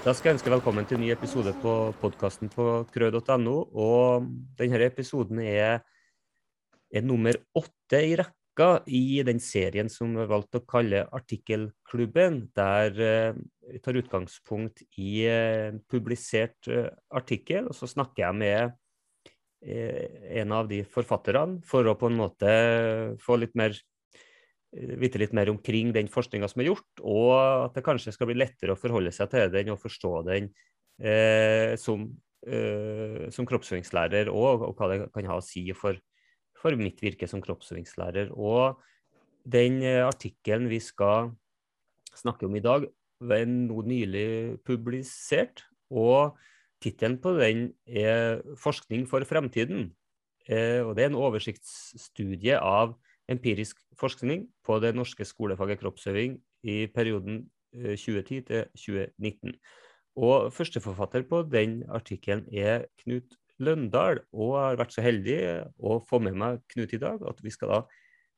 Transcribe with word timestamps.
Da 0.00 0.14
skal 0.16 0.30
jeg 0.30 0.38
ønske 0.38 0.48
velkommen 0.48 0.86
til 0.88 0.96
en 0.96 1.02
ny 1.04 1.10
episode 1.12 1.50
på 1.60 1.72
podkasten 2.00 2.48
på 2.48 2.64
krø.no. 2.88 3.56
Og 3.68 4.30
denne 4.56 4.78
episoden 4.86 5.42
er, 5.44 5.82
er, 6.88 7.04
nummer 7.04 7.36
åtte 7.60 8.00
i 8.00 8.14
rekka 8.16 8.70
i 8.88 9.20
den 9.28 9.42
serien 9.44 9.92
som 9.92 10.14
vi 10.14 10.22
har 10.22 10.30
valgt 10.30 10.56
å 10.56 10.62
kalle 10.64 11.02
Artikkelklubben, 11.04 12.46
der 12.56 12.96
eh, 12.96 13.42
vi 13.68 13.82
tar 13.84 14.00
utgangspunkt 14.00 14.80
i 14.96 15.26
eh, 15.28 15.76
publisert 15.92 16.72
eh, 16.72 16.88
artikkel, 17.12 17.68
og 17.68 17.76
så 17.76 17.90
snakker 17.92 18.24
jeg 18.24 18.40
med 18.40 18.78
en 19.60 20.52
av 20.56 20.70
de 20.70 20.78
forfatterne 20.88 21.60
for 21.68 21.84
å 21.84 21.92
på 22.00 22.08
en 22.08 22.16
måte 22.16 22.52
få 23.20 23.36
litt 23.36 23.52
mer 23.52 23.76
Eh, 23.76 23.89
vite 24.70 25.18
litt 25.18 25.32
mer 25.34 25.50
omkring 25.50 25.90
den 25.94 26.10
forskninga 26.10 26.48
som 26.50 26.62
er 26.62 26.70
gjort, 26.70 27.02
og 27.02 27.30
at 27.66 27.78
det 27.78 27.84
kanskje 27.86 28.14
skal 28.14 28.30
bli 28.30 28.38
lettere 28.38 28.76
å 28.76 28.78
forholde 28.78 29.12
seg 29.14 29.32
til 29.32 29.50
den 29.54 29.72
og 29.74 29.80
forstå 29.82 30.12
den 30.28 30.50
eh, 31.02 31.74
som, 31.80 32.06
eh, 32.46 33.26
som 33.34 33.48
kroppsøvingslærer 33.50 34.30
òg, 34.30 34.68
og 34.68 34.78
hva 34.78 34.92
det 34.92 35.00
kan 35.14 35.30
ha 35.32 35.40
å 35.40 35.44
si 35.44 35.64
for, 35.76 35.98
for 36.60 36.78
mitt 36.78 37.02
virke 37.02 37.28
som 37.30 37.42
kroppsøvingslærer. 37.42 38.30
Og 38.36 38.78
den 39.50 39.82
eh, 39.82 40.04
artikkelen 40.06 40.70
vi 40.70 40.80
skal 40.84 41.32
snakke 42.14 42.46
om 42.46 42.56
i 42.56 42.64
dag, 42.64 42.86
er 43.20 43.48
nå 43.50 43.82
nylig 43.84 44.60
publisert. 44.64 45.66
Og 45.90 46.36
tittelen 46.80 47.18
på 47.20 47.34
den 47.36 47.72
er 47.84 48.40
'Forskning 48.56 49.06
for 49.08 49.20
fremtiden'. 49.26 49.90
Eh, 50.48 50.80
og 50.80 50.96
det 50.96 51.04
er 51.04 51.10
en 51.10 51.20
oversiktsstudie 51.20 52.56
av 52.56 52.94
empirisk 53.30 53.80
forskning 54.00 54.46
på 54.66 54.78
det 54.82 54.94
norske 54.96 55.24
skolefaget 55.26 55.80
kroppsøving 55.82 56.38
i 56.66 56.84
perioden 56.90 57.44
2010 57.72 58.36
eh, 58.36 58.44
til 58.48 58.64
2019. 58.74 59.54
Og 60.20 60.50
Førsteforfatter 60.52 61.24
på 61.28 61.44
den 61.46 61.80
artikkelen 61.88 62.46
er 62.52 62.88
Knut 63.02 63.36
Løndal, 63.60 64.22
og 64.32 64.54
jeg 64.56 64.64
har 64.64 64.78
vært 64.80 64.94
så 64.94 65.04
heldig 65.04 65.38
å 65.78 65.98
få 66.04 66.20
med 66.24 66.38
meg 66.40 66.62
Knut 66.72 66.94
i 66.96 67.00
dag, 67.02 67.22
at 67.28 67.42
vi 67.44 67.52
skal 67.54 67.74
da 67.74 67.80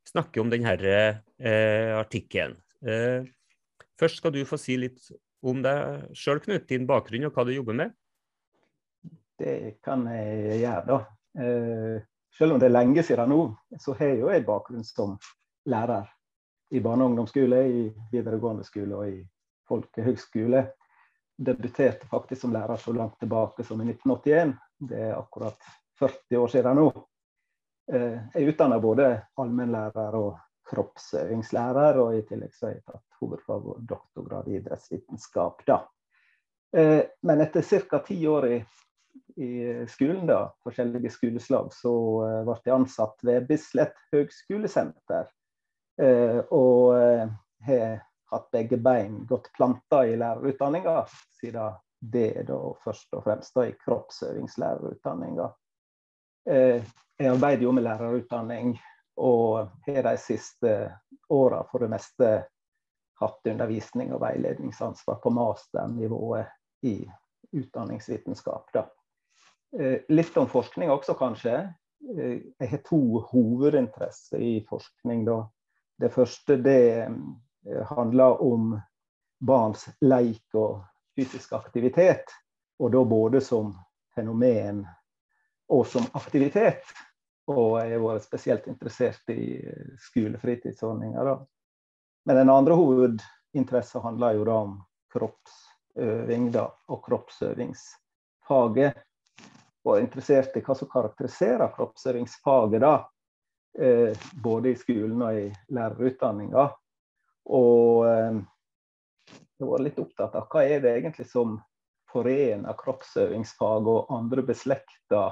snakke 0.08 0.42
om 0.42 0.50
denne 0.52 0.74
eh, 0.76 1.92
artikkelen. 1.96 2.58
Eh, 2.84 3.24
først 3.98 4.20
skal 4.20 4.34
du 4.34 4.42
få 4.48 4.58
si 4.60 4.76
litt 4.80 5.00
om 5.42 5.62
deg 5.62 6.12
sjøl, 6.18 6.42
Knut, 6.42 6.68
din 6.68 6.86
bakgrunn 6.90 7.28
og 7.28 7.36
hva 7.36 7.46
du 7.46 7.54
jobber 7.54 7.78
med. 7.78 7.94
Det 9.38 9.78
kan 9.82 10.04
jeg 10.10 10.60
gjøre, 10.62 10.82
da. 10.90 10.98
Eh, 11.42 12.02
selv 12.38 12.52
om 12.52 12.60
det 12.60 12.68
er 12.68 12.76
lenge 12.76 13.02
siden 13.04 13.30
nå, 13.32 13.40
så 13.80 13.94
har 13.98 14.16
jo 14.18 14.30
jeg 14.32 14.46
bakgrunn 14.46 14.84
som 14.84 15.16
lærer 15.68 16.08
i 16.72 16.80
barne- 16.80 17.04
og 17.04 17.10
ungdomsskole, 17.10 17.62
i 17.68 17.82
videregående 18.12 18.64
skole 18.64 18.96
og 18.96 19.08
i 19.08 19.18
folkehøgskole. 19.68 20.66
Debuterte 21.36 22.08
faktisk 22.08 22.40
som 22.40 22.52
lærer 22.52 22.76
så 22.76 22.92
langt 22.92 23.18
tilbake 23.20 23.64
som 23.64 23.80
i 23.80 23.90
1981. 23.90 24.54
Det 24.88 25.00
er 25.10 25.18
akkurat 25.18 25.58
40 25.98 26.38
år 26.38 26.48
siden 26.48 26.76
nå. 26.80 26.86
Eh, 27.92 28.18
jeg 28.34 28.48
utdanna 28.48 28.78
både 28.80 29.08
allmennlærer 29.36 30.16
og 30.16 30.38
kroppsøvingslærer, 30.70 31.98
og 32.00 32.16
i 32.16 32.22
tillegg 32.28 32.54
så 32.54 32.68
har 32.68 32.76
jeg 32.76 32.84
tatt 32.86 33.20
hovedfag 33.20 33.66
og 33.74 33.82
doktorgrad 33.88 34.48
i 34.48 34.56
idrettsvitenskap. 34.60 35.66
da. 35.66 35.82
Eh, 36.76 37.02
men 37.22 37.40
etter 37.40 37.62
ca. 37.62 37.98
ti 37.98 38.26
år 38.26 38.46
i 38.46 38.64
i 39.36 39.86
skolen, 39.88 40.26
da, 40.26 40.54
forskjellige 40.64 41.10
skoleslag, 41.10 41.72
så 41.74 41.92
uh, 42.22 42.40
ble 42.46 42.56
jeg 42.64 42.74
ansatt 42.74 43.24
ved 43.26 43.46
Bislett 43.48 43.96
høgskolesenter. 44.12 45.30
Uh, 46.02 46.40
og 46.52 46.92
uh, 46.96 47.32
har 47.66 47.96
hatt 48.32 48.50
begge 48.52 48.78
bein 48.80 49.22
godt 49.28 49.50
planta 49.56 50.02
i 50.08 50.16
lærerutdanninga, 50.20 51.02
siden 51.40 51.80
det 52.12 52.46
da 52.48 52.58
først 52.84 53.12
og 53.14 53.24
fremst 53.26 53.54
da 53.54 53.66
i 53.68 53.76
kroppsøvingslærerutdanninga. 53.84 55.52
jeg 56.44 57.28
arbeider 57.30 57.62
jo 57.62 57.72
med 57.72 57.84
lærerutdanning, 57.86 58.72
og 59.22 59.68
har 59.86 60.02
de 60.02 60.16
siste 60.18 60.72
åra 61.28 61.60
for 61.70 61.84
det 61.84 61.92
meste 61.92 62.30
hatt 63.20 63.46
undervisning 63.46 64.10
og 64.16 64.24
veiledningsansvar 64.24 65.20
på 65.22 65.30
masternivået 65.30 66.50
i 66.82 66.96
utdanningsvitenskap. 67.52 68.72
da. 68.74 68.88
Eh, 69.80 70.00
litt 70.08 70.36
om 70.36 70.48
forskning 70.48 70.90
også, 70.90 71.14
kanskje. 71.14 71.74
Eh, 72.18 72.38
jeg 72.58 72.68
har 72.68 72.80
to 72.84 73.20
hovedinteresser 73.30 74.38
i 74.38 74.66
forskning. 74.68 75.24
Da. 75.24 75.38
Det 75.98 76.12
første 76.12 76.56
det 76.60 77.06
eh, 77.06 77.86
handler 77.88 78.42
om 78.44 78.74
barns 79.40 79.88
leik 80.04 80.54
og 80.54 80.82
fysisk 81.16 81.52
aktivitet. 81.56 82.24
Og 82.82 82.92
da 82.92 83.04
både 83.04 83.40
som 83.40 83.72
fenomen 84.14 84.82
og 85.72 85.86
som 85.88 86.04
aktivitet. 86.18 86.84
Og 87.48 87.78
jeg 87.80 87.96
har 87.96 88.02
vært 88.04 88.26
spesielt 88.26 88.66
interessert 88.68 89.32
i 89.32 89.56
skolefritidsordninger. 90.10 91.32
Men 92.28 92.38
den 92.38 92.50
andre 92.52 92.76
hovedinteressen 92.76 94.04
handler 94.04 94.36
jo 94.36 94.44
da 94.46 94.58
om 94.66 94.76
kroppsøving 95.12 96.50
da, 96.54 96.68
og 96.92 97.02
kroppsøvingsfaget 97.06 99.00
og 99.84 99.96
er 99.96 100.04
interessert 100.04 100.56
i 100.56 100.62
hva 100.62 100.76
som 100.78 100.90
karakteriserer 100.90 101.72
kroppsøvingsfaget, 101.74 102.80
da, 102.84 102.94
eh, 103.78 104.28
både 104.44 104.72
i 104.72 104.78
skolen 104.78 105.22
og 105.22 105.40
i 105.40 105.48
lærerutdanninga. 105.74 106.68
Og 107.50 108.06
eh, 108.06 108.38
jeg 109.58 109.70
var 109.70 109.82
litt 109.82 109.98
opptatt 110.02 110.38
av 110.38 110.46
hva 110.52 110.64
er 110.66 110.82
det 110.84 110.94
egentlig 111.00 111.26
som 111.30 111.58
forener 112.12 112.78
kroppsøvingsfag 112.78 113.88
og 113.88 114.12
andre 114.14 114.44
beslekta 114.46 115.30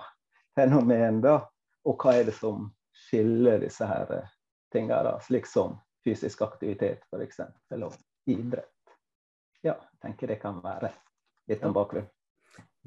fenomen, 0.59 1.21
da, 1.25 1.39
og 1.87 2.03
hva 2.03 2.17
er 2.19 2.29
det 2.29 2.37
som 2.39 2.69
skiller 3.07 3.63
disse 3.63 3.87
her 3.87 4.11
eh, 4.19 4.37
tingene, 4.75 5.17
slik 5.27 5.47
som 5.47 5.79
fysisk 6.05 6.43
aktivitet 6.43 7.05
f.eks. 7.11 7.43
og 7.77 7.95
idrett. 8.31 8.97
Ja, 9.63 9.77
jeg 9.77 10.01
tenker 10.03 10.31
det 10.31 10.41
kan 10.43 10.63
være 10.65 10.95
litt 11.51 11.65
om 11.67 11.77
bakgrunnen. 11.77 12.09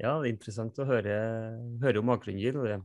Ja, 0.00 0.16
det 0.18 0.28
er 0.28 0.32
interessant 0.32 0.78
å 0.82 0.88
høre, 0.88 1.16
høre 1.82 2.00
om 2.00 2.10
bakgrunnen 2.10 2.58
og 2.58 2.66
det 2.66 2.76
er 2.76 2.84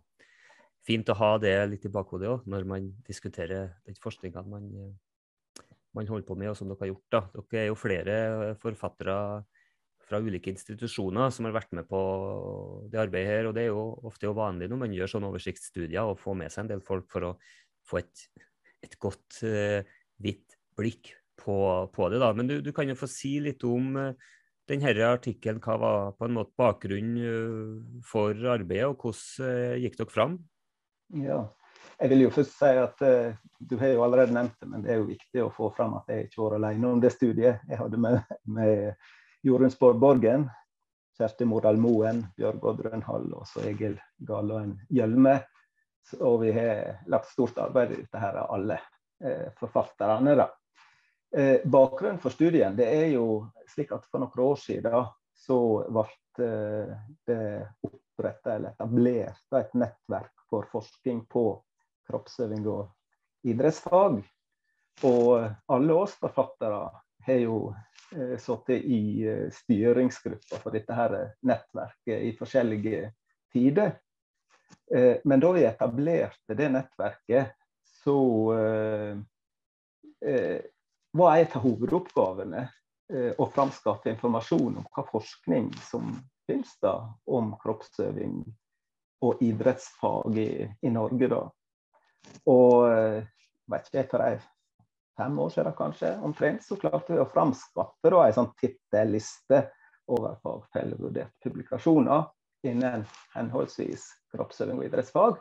fint 0.86 1.10
å 1.10 1.18
ha 1.20 1.36
det 1.42 1.54
litt 1.72 1.86
i 1.86 1.94
bakhodet 1.94 2.30
òg, 2.30 2.50
når 2.50 2.66
man 2.70 2.90
diskuterer 3.08 3.74
den 3.86 3.98
forskninga 4.00 4.44
man, 4.48 4.68
man, 5.96 6.10
holder 6.10 6.28
på 6.28 6.38
med, 6.40 6.52
og 6.52 6.58
som 6.58 6.70
dere 6.70 6.86
har 6.86 6.92
gjort. 6.94 7.08
Da. 7.16 7.24
Dere 7.36 7.64
er 7.64 7.72
jo 7.72 7.80
flere 7.80 8.20
forfattere 8.62 9.18
fra 10.10 10.22
ulike 10.24 10.50
institusjoner 10.50 11.30
som 11.34 11.46
har 11.46 11.54
vært 11.54 11.74
med 11.78 11.86
på 11.90 12.00
det 12.90 13.02
arbeidet 13.02 13.30
her. 13.30 13.50
og 13.50 13.56
Det 13.58 13.68
er 13.68 13.72
jo 13.72 13.84
ofte 14.10 14.26
jo 14.26 14.36
vanlig 14.38 14.70
når 14.72 14.82
man 14.86 14.96
gjør 14.96 15.14
sånne 15.14 15.30
oversiktsstudier, 15.30 16.02
å 16.02 16.18
få 16.18 16.34
med 16.38 16.54
seg 16.54 16.66
en 16.66 16.74
del 16.74 16.84
folk 16.86 17.10
for 17.12 17.30
å 17.30 17.36
få 17.90 18.02
et, 18.02 18.26
et 18.86 18.98
godt, 19.02 19.42
uh, 19.46 19.82
hvitt 20.22 20.58
blikk 20.80 21.14
på, 21.40 21.56
på, 21.94 22.10
det. 22.10 22.22
da. 22.22 22.32
Men 22.38 22.50
du, 22.50 22.58
du, 22.66 22.74
kan 22.76 22.90
jo 22.90 22.98
få 22.98 23.10
si 23.10 23.38
litt 23.44 23.64
om 23.68 23.94
uh, 24.00 24.30
denne 24.70 25.06
artikkelen, 25.10 25.62
hva 25.64 25.76
var 25.82 26.12
på 26.18 26.28
en 26.28 26.36
måte 26.38 26.54
bakgrunnen 26.60 27.18
eh, 27.20 28.02
for 28.06 28.36
arbeidet, 28.54 28.90
og 28.90 29.02
hvordan 29.04 29.48
eh, 29.50 29.78
gikk 29.84 29.98
dere 30.00 30.14
fram? 30.14 30.36
Ja, 31.18 31.40
jeg 32.00 32.12
vil 32.14 32.26
jo 32.26 32.34
først 32.34 32.54
si 32.60 32.70
at 32.78 33.02
uh, 33.02 33.34
Du 33.60 33.74
har 33.82 33.96
jo 33.96 34.04
allerede 34.06 34.36
nevnt 34.36 34.60
det, 34.62 34.68
men 34.70 34.84
det 34.86 34.94
er 34.94 35.00
jo 35.02 35.10
viktig 35.10 35.42
å 35.44 35.52
få 35.54 35.72
fram 35.76 35.98
at 35.98 36.12
jeg 36.12 36.28
ikke 36.28 36.44
var 36.44 36.58
alene 36.60 36.94
om 36.94 37.02
det 37.02 37.12
studiet. 37.16 37.64
Jeg 37.68 37.80
hadde 37.82 38.00
med, 38.00 38.22
med 38.46 38.94
Jorunn 39.44 39.74
Borgen, 40.00 40.46
Kjersti 41.18 41.48
Mordal 41.50 41.82
Moen, 41.82 42.22
Bjørg 42.38 42.70
Oddrun 42.72 43.04
Hall 43.10 43.28
og 43.36 43.58
Egil 43.66 43.98
Galåen 44.28 44.78
Hjelme. 44.94 45.40
Og 46.22 46.40
vi 46.46 46.54
har 46.56 47.02
lagt 47.12 47.34
stort 47.34 47.60
arbeid 47.60 47.92
i 47.92 48.00
dette 48.04 48.22
her, 48.22 48.40
alle 48.48 48.80
forfatterne. 49.60 50.38
da. 50.40 50.48
Eh, 51.32 51.62
bakgrunnen 51.64 52.20
for 52.20 52.34
studien 52.34 52.74
det 52.76 52.88
er 52.90 53.12
jo 53.14 53.26
slik 53.70 53.92
at 53.94 54.08
for 54.10 54.24
noen 54.24 54.46
år 54.48 54.56
siden 54.58 55.10
så 55.38 55.58
ble 55.86 56.06
eh, 56.42 56.94
det 57.30 57.44
oppretta 57.86 58.56
eller 58.56 58.74
etablert 58.74 59.60
et 59.60 59.76
nettverk 59.78 60.48
for 60.50 60.66
forskning 60.72 61.22
på 61.30 61.44
kroppsøving 62.10 62.66
og 62.68 62.90
idrettsfag. 63.48 64.24
Og 65.06 65.46
alle 65.72 65.96
oss 65.96 66.18
forfattere 66.20 66.82
har 67.26 67.40
jo 67.44 67.60
eh, 68.16 68.36
sittet 68.42 68.84
i 68.84 69.02
eh, 69.28 69.48
styringsgruppa 69.54 70.60
for 70.64 70.76
dette 70.76 70.98
her 70.98 71.16
nettverket 71.46 72.26
i 72.26 72.34
forskjellige 72.40 73.14
tider. 73.54 73.94
Eh, 74.96 75.22
men 75.24 75.40
da 75.40 75.54
vi 75.56 75.66
etablerte 75.70 76.58
det 76.58 76.72
nettverket, 76.74 77.56
så 78.00 78.20
var 81.12 81.38
en 81.38 81.54
av 81.54 81.64
hovedoppgavene 81.64 82.64
eh, 83.14 83.32
å 83.38 83.48
framskaffe 83.50 84.12
informasjon 84.14 84.82
om 84.82 84.88
hva 84.94 85.06
forskning 85.10 85.72
som 85.90 86.12
finnes 86.50 86.72
da 86.82 86.96
om 87.30 87.54
kroppsøving 87.62 88.44
og 89.26 89.42
idrettsfag 89.44 90.38
i, 90.38 90.52
i 90.82 90.94
Norge. 90.94 91.28
da. 91.32 91.42
Og 92.50 92.88
eh, 92.92 93.28
vet 93.70 93.90
ikke, 93.90 94.06
for 94.14 94.26
ei, 94.28 94.38
fem 95.20 95.40
år 95.40 95.52
siden 95.54 95.76
kanskje, 95.78 96.14
omtrent, 96.26 96.64
så 96.64 96.78
klarte 96.80 97.14
vi 97.14 97.22
å 97.22 97.28
framskaffe 97.30 98.14
da, 98.14 98.24
en 98.26 98.38
sånn 98.38 98.54
tittelliste 98.62 99.66
overfagfellevurderte 100.10 101.44
publikasjoner 101.44 102.30
innen 102.68 103.06
henholdsvis 103.36 104.08
kroppsøving 104.34 104.82
og 104.82 104.88
idrettsfag, 104.88 105.38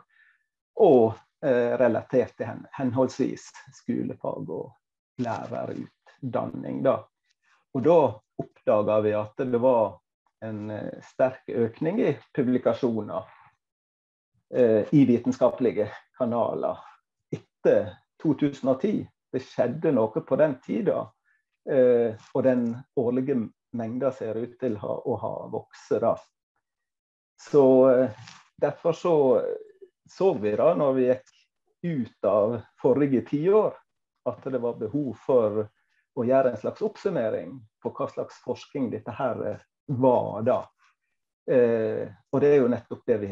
og 0.79 1.05
eh, 1.45 1.73
relatert 1.79 2.35
til 2.37 2.47
hen, 2.47 2.61
henholdsvis 2.77 3.49
skolefag 3.81 4.51
og 4.55 4.69
lærerutdanning. 5.19 6.83
Da. 6.83 6.95
Og 7.73 7.83
da 7.85 7.97
oppdaga 8.39 8.99
vi 9.05 9.13
at 9.17 9.43
det 9.43 9.61
var 9.61 9.99
en 10.45 10.69
eh, 10.71 11.03
sterk 11.03 11.49
økning 11.51 11.99
i 12.01 12.13
publikasjoner 12.35 13.27
eh, 14.55 14.87
i 14.95 15.05
vitenskapelige 15.05 15.89
kanaler 16.17 16.79
etter 17.35 17.93
2010. 18.23 19.03
Det 19.31 19.43
skjedde 19.45 19.93
noe 19.93 20.23
på 20.25 20.39
den 20.39 20.55
tida, 20.63 21.03
eh, 21.69 22.15
og 22.33 22.43
den 22.47 22.71
årlige 22.97 23.37
mengda 23.77 24.11
ser 24.15 24.39
ut 24.39 24.55
til 24.59 24.79
ha, 24.81 24.95
å 25.05 25.17
ha 25.21 25.33
vokst. 25.51 25.91
Så 27.39 27.65
eh, 27.91 28.23
derfor 28.57 28.95
så 28.95 29.15
så 30.09 30.33
vi 30.33 30.55
da 30.57 30.73
når 30.73 30.93
vi 30.97 31.05
gikk 31.05 31.35
ut 31.85 32.25
av 32.27 32.55
forrige 32.81 33.21
tiår, 33.29 33.75
at 34.27 34.43
det 34.43 34.61
var 34.61 34.79
behov 34.79 35.13
for 35.25 35.63
å 36.19 36.25
gjøre 36.25 36.51
en 36.51 36.59
slags 36.59 36.83
oppsummering 36.83 37.55
på 37.83 37.91
hva 37.95 38.09
slags 38.11 38.41
forskning 38.43 38.89
dette 38.91 39.13
her 39.15 39.61
var 39.99 40.43
da. 40.47 40.59
Eh, 41.49 42.09
og 42.31 42.43
det 42.43 42.51
er 42.53 42.61
jo 42.61 42.71
nettopp 42.71 43.05
det 43.07 43.17
vi 43.23 43.31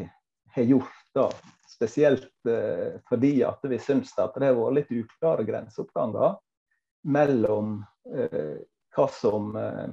har 0.54 0.62
gjort 0.62 1.04
da. 1.14 1.28
Spesielt 1.68 2.48
eh, 2.48 2.98
fordi 3.08 3.42
at 3.46 3.62
vi 3.62 3.78
syns 3.82 4.14
at 4.18 4.34
det 4.38 4.48
har 4.48 4.58
vært 4.58 4.78
litt 4.80 4.94
uklare 5.04 5.46
grenseoppganger 5.46 6.38
mellom 7.12 7.78
eh, 8.14 8.58
hva 8.96 9.06
som 9.12 9.52
eh, 9.56 9.88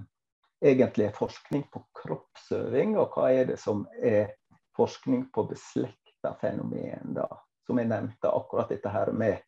egentlig 0.65 1.09
er 1.09 1.17
forskning 1.17 1.67
på 1.73 1.83
kroppsøving, 1.99 2.95
og 2.97 3.13
hva 3.13 3.29
er 3.35 3.51
det 3.51 3.59
som 3.61 3.83
er 4.01 4.31
forskning 4.75 5.27
på 5.35 5.45
beslekta 5.51 6.33
fenomen. 6.41 7.13
da. 7.19 7.27
Som 7.67 7.79
jeg 7.81 7.89
nevnte, 7.89 8.31
akkurat 8.31 8.71
dette 8.71 8.89
her 8.89 9.11
med 9.13 9.43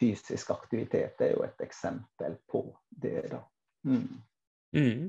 fysisk 0.00 0.50
aktivitet 0.54 1.20
er 1.20 1.34
jo 1.34 1.44
et 1.44 1.60
eksempel 1.64 2.38
på 2.48 2.64
det. 2.88 3.28
da. 3.32 3.42
Mm. 3.84 4.22
Mm. 4.76 5.06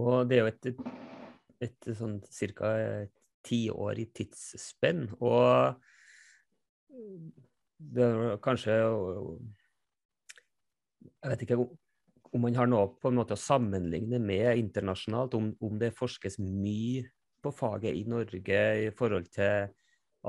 Og 0.00 0.28
det 0.28 0.38
er 0.38 0.42
jo 0.42 0.52
et, 0.52 0.70
et, 0.72 1.68
et 1.68 1.90
sånn 1.98 2.18
ca. 2.24 2.72
tiårig 3.44 4.08
tidsspenn. 4.16 5.06
Og 5.20 5.76
det 7.94 8.04
er 8.06 8.36
kanskje 8.42 8.74
Jeg 11.24 11.30
vet 11.32 11.42
ikke 11.44 11.58
om 12.34 12.42
man 12.42 12.56
har 12.58 12.66
noe 12.66 12.88
på 12.98 13.10
en 13.10 13.18
måte 13.20 13.36
å 13.36 13.40
sammenligne 13.40 14.18
med 14.18 14.58
internasjonalt, 14.58 15.36
om, 15.38 15.52
om 15.62 15.78
det 15.78 15.94
forskes 15.94 16.40
mye 16.42 17.04
på 17.44 17.52
faget 17.54 17.94
i 17.94 18.02
Norge 18.10 18.62
i 18.82 18.88
forhold 18.96 19.28
til 19.34 19.68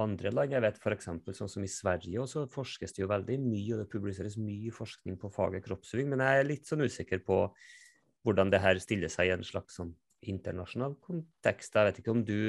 andre 0.02 0.32
land. 0.34 0.54
Jeg 0.54 0.64
vet 0.64 0.80
f.eks. 0.82 1.10
sånn 1.38 1.52
som 1.52 1.66
i 1.66 1.72
Sverige 1.72 2.22
også 2.22 2.46
forskes 2.52 2.96
det 2.96 3.04
jo 3.04 3.12
veldig 3.12 3.38
mye, 3.44 3.76
og 3.76 3.84
det 3.84 3.92
publiseres 3.92 4.38
mye 4.42 4.74
forskning 4.76 5.18
på 5.22 5.32
faget 5.34 5.66
kroppsøving. 5.68 6.10
Men 6.12 6.24
jeg 6.26 6.42
er 6.42 6.50
litt 6.50 6.70
sånn 6.70 6.86
usikker 6.86 7.24
på 7.26 7.40
hvordan 8.26 8.52
det 8.54 8.62
her 8.64 8.82
stiller 8.82 9.12
seg 9.14 9.30
i 9.30 9.36
en 9.36 9.46
slags 9.46 9.78
sånn 9.80 9.94
internasjonal 10.26 10.98
kontekst. 11.06 11.76
Jeg 11.76 11.90
vet 11.90 12.02
ikke 12.02 12.14
om 12.16 12.24
du 12.26 12.40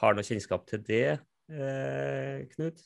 har 0.00 0.16
noe 0.16 0.26
kjennskap 0.26 0.66
til 0.68 0.82
det, 0.86 1.18
eh, 1.52 2.46
Knut? 2.54 2.80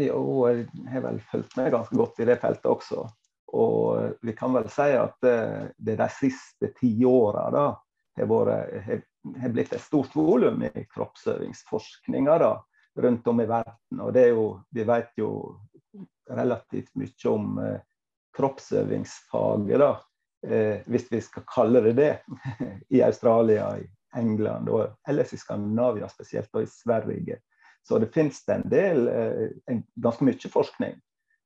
Jo, 0.00 0.48
jeg 0.48 0.68
har 0.88 1.04
vel 1.04 1.20
fulgt 1.28 1.56
med 1.58 1.72
ganske 1.74 1.96
godt 1.96 2.20
i 2.24 2.28
det 2.28 2.38
feltet 2.40 2.68
også. 2.70 3.04
Og 3.52 4.16
vi 4.24 4.32
kan 4.36 4.54
vel 4.56 4.68
si 4.72 4.88
at 4.96 5.18
det, 5.20 5.38
det 5.76 5.98
de 6.00 6.08
siste 6.16 6.70
tiåra 6.78 7.44
har, 7.52 7.74
har 8.24 9.52
blitt 9.52 9.74
et 9.76 9.84
stort 9.84 10.16
volum 10.16 10.64
i 10.64 10.86
kroppsøvingsforskninga 10.94 12.38
rundt 12.98 13.26
om 13.26 13.40
i 13.40 13.46
verden. 13.46 14.00
Og 14.00 14.12
det 14.12 14.26
er 14.26 14.34
jo, 14.34 14.46
vi 14.70 14.84
vet 14.84 15.12
jo 15.16 15.32
relativt 16.30 16.92
mye 16.98 17.30
om 17.30 17.58
eh, 17.58 17.80
kroppsøvingsfaget. 18.36 19.78
da, 19.78 19.92
eh, 20.46 20.80
hvis 20.86 21.12
vi 21.12 21.20
skal 21.20 21.46
kalle 21.54 21.80
det 21.80 21.92
det, 21.92 22.12
i 22.96 23.02
Australia, 23.02 23.78
i 23.78 23.86
England 24.16 24.68
og 24.68 24.92
ellers 25.08 25.32
i 25.32 25.40
Skandinavia, 25.40 26.08
spesielt 26.08 26.54
og 26.54 26.62
i 26.62 26.70
Sverige. 26.70 27.40
Så 27.82 27.98
det 27.98 28.12
finnes 28.14 28.48
en 28.48 28.68
del, 28.70 29.08
eh, 29.08 29.48
en, 29.66 29.82
ganske 29.94 30.24
mye 30.24 30.52
forskning 30.52 31.00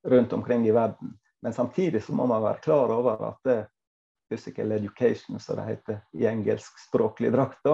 rundt 0.07 0.33
omkring 0.33 0.67
i 0.67 0.75
verden. 0.75 1.17
Men 1.43 1.53
samtidig 1.53 2.03
så 2.03 2.13
må 2.13 2.27
man 2.27 2.43
være 2.43 2.63
klar 2.65 2.93
over 2.93 3.29
at 3.31 3.51
eh, 3.51 3.65
physical 4.29 4.73
education, 4.73 5.41
som 5.41 5.57
det 5.57 5.65
heter 5.65 6.01
i 6.13 6.27
engelskspråklig 6.27 7.31
drakt, 7.33 7.67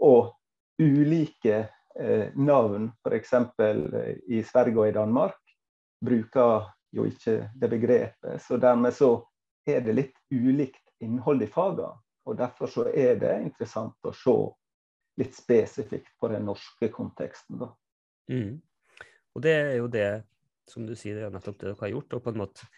og 0.00 0.32
ulike 0.82 1.68
navn, 2.34 2.90
f.eks. 3.04 3.32
Eh, 3.32 4.14
i 4.28 4.42
Sverige 4.46 4.78
og 4.78 4.88
i 4.88 4.96
Danmark, 4.96 5.38
bruker 6.02 6.70
jo 6.92 7.04
ikke 7.08 7.50
det 7.54 7.70
begrepet. 7.70 8.40
Så 8.42 8.58
dermed 8.60 8.94
så 8.96 9.14
er 9.68 9.84
det 9.84 9.94
litt 9.96 10.18
ulikt 10.32 10.82
innhold 11.02 11.44
i 11.44 11.50
fagene. 11.50 11.94
Og 12.26 12.38
derfor 12.38 12.70
så 12.70 12.86
er 12.94 13.16
det 13.18 13.32
interessant 13.42 14.06
å 14.06 14.12
se 14.14 14.36
litt 15.18 15.34
spesifikt 15.36 16.12
på 16.20 16.30
den 16.32 16.46
norske 16.46 16.88
konteksten. 16.92 17.64
Mm. 18.30 18.60
Og 19.34 19.42
det 19.42 19.54
er 19.56 19.74
jo 19.80 19.88
det, 19.90 20.10
som 20.70 20.86
du 20.86 20.94
sier, 20.96 21.18
det 21.18 21.26
er 21.26 21.34
nettopp 21.34 21.58
det 21.58 21.68
dere 21.68 21.80
har 21.80 21.92
gjort. 21.96 22.16
Og 22.16 22.22
på 22.24 22.32
en 22.32 22.40
måte 22.44 22.68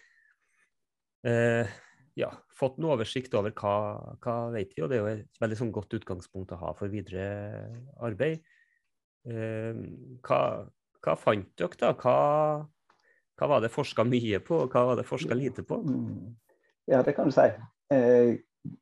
eh, 1.28 1.75
ja, 2.19 2.31
fått 2.56 2.78
en 2.78 2.88
oversikt 2.88 3.34
over 3.38 3.55
hva, 3.58 3.76
hva 4.22 4.37
vet 4.55 4.75
vi, 4.75 4.84
og 4.84 4.90
det 4.90 4.99
er 4.99 5.02
jo 5.02 5.12
et 5.12 5.43
veldig 5.43 5.60
sånn 5.60 5.72
godt 5.75 5.96
utgangspunkt 5.99 6.55
å 6.55 6.60
ha 6.62 6.72
for 6.78 6.93
videre 6.93 7.26
arbeid. 8.05 8.44
Eh, 9.24 9.76
hva, 10.24 10.40
hva, 11.00 11.14
fant 11.16 11.46
dere, 11.56 11.76
da? 11.80 11.92
Hva, 11.96 12.16
hva 13.38 13.48
var 13.50 13.62
det 13.64 13.72
forska 13.72 14.04
mye 14.06 14.40
på, 14.44 14.64
og 14.66 14.74
hva 14.74 14.90
var 14.90 15.00
det 15.00 15.06
forska 15.08 15.36
lite 15.36 15.64
på? 15.66 15.80
Mm. 15.80 16.34
Ja, 16.90 17.00
det 17.02 17.14
kan 17.16 17.30
du 17.30 17.34
si. 17.34 17.46
Eh, 17.94 18.34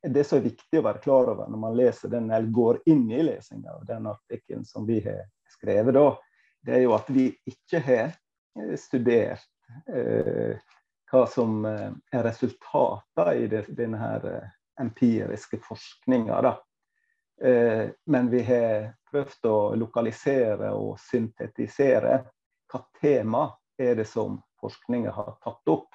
det 0.03 0.25
som 0.27 0.41
er 0.41 0.49
viktig 0.51 0.79
å 0.79 0.87
være 0.87 1.03
klar 1.03 1.31
over 1.33 1.51
når 1.51 1.63
man 1.63 1.79
leser 1.79 2.11
den, 2.11 2.31
eller 2.31 2.51
går 2.55 2.83
inn 2.91 3.07
i 3.11 3.23
lesinga 3.27 3.77
av 3.77 3.87
den 3.87 4.07
artikkelen 4.11 4.67
som 4.67 4.87
vi 4.87 4.99
har 5.07 5.25
skrevet, 5.55 5.95
da, 5.95 6.09
det 6.67 6.77
er 6.77 6.85
jo 6.85 6.95
at 6.95 7.09
vi 7.11 7.29
ikke 7.51 7.83
har 7.87 8.11
eh, 8.11 8.77
studert 8.79 9.49
hva 11.13 11.23
som 11.29 11.65
er 11.65 12.23
resultatene 12.25 13.33
i 13.41 13.47
denne 13.77 13.99
her 14.01 14.25
empiriske 14.81 15.59
forskninga. 15.65 16.53
Men 18.13 18.31
vi 18.33 18.43
har 18.47 18.91
prøvd 19.13 19.49
å 19.49 19.57
lokalisere 19.77 20.73
og 20.73 20.97
syntetisere 21.01 22.23
hva 22.73 22.81
tema 23.01 23.45
er 23.79 23.99
det 23.99 24.07
som 24.09 24.39
forskninga 24.61 25.13
har 25.13 25.37
tatt 25.45 25.69
opp. 25.69 25.91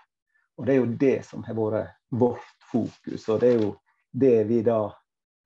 Og 0.58 0.66
Det 0.66 0.74
er 0.74 0.80
jo 0.80 0.94
det 1.00 1.18
som 1.26 1.44
har 1.44 1.58
vært 1.58 1.98
vårt 2.10 2.70
fokus, 2.72 3.28
og 3.30 3.42
det 3.42 3.50
er 3.50 3.62
jo 3.62 3.74
det 4.12 4.38
vi 4.50 4.62
da 4.66 4.82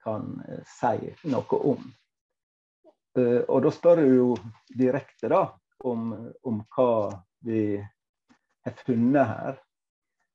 kan 0.04 0.38
eh, 0.48 0.62
si 0.66 1.12
noe 1.30 1.60
om. 1.74 1.84
Eh, 3.18 3.42
og 3.48 3.62
da 3.66 3.72
spør 3.72 4.02
du 4.02 4.16
jo 4.16 4.30
direkte 4.68 5.30
da 5.32 5.44
om, 5.84 6.14
om 6.48 6.62
hva 6.76 7.12
vi 7.46 7.76
har 8.66 8.84
funnet 8.86 9.34
her. 9.34 9.60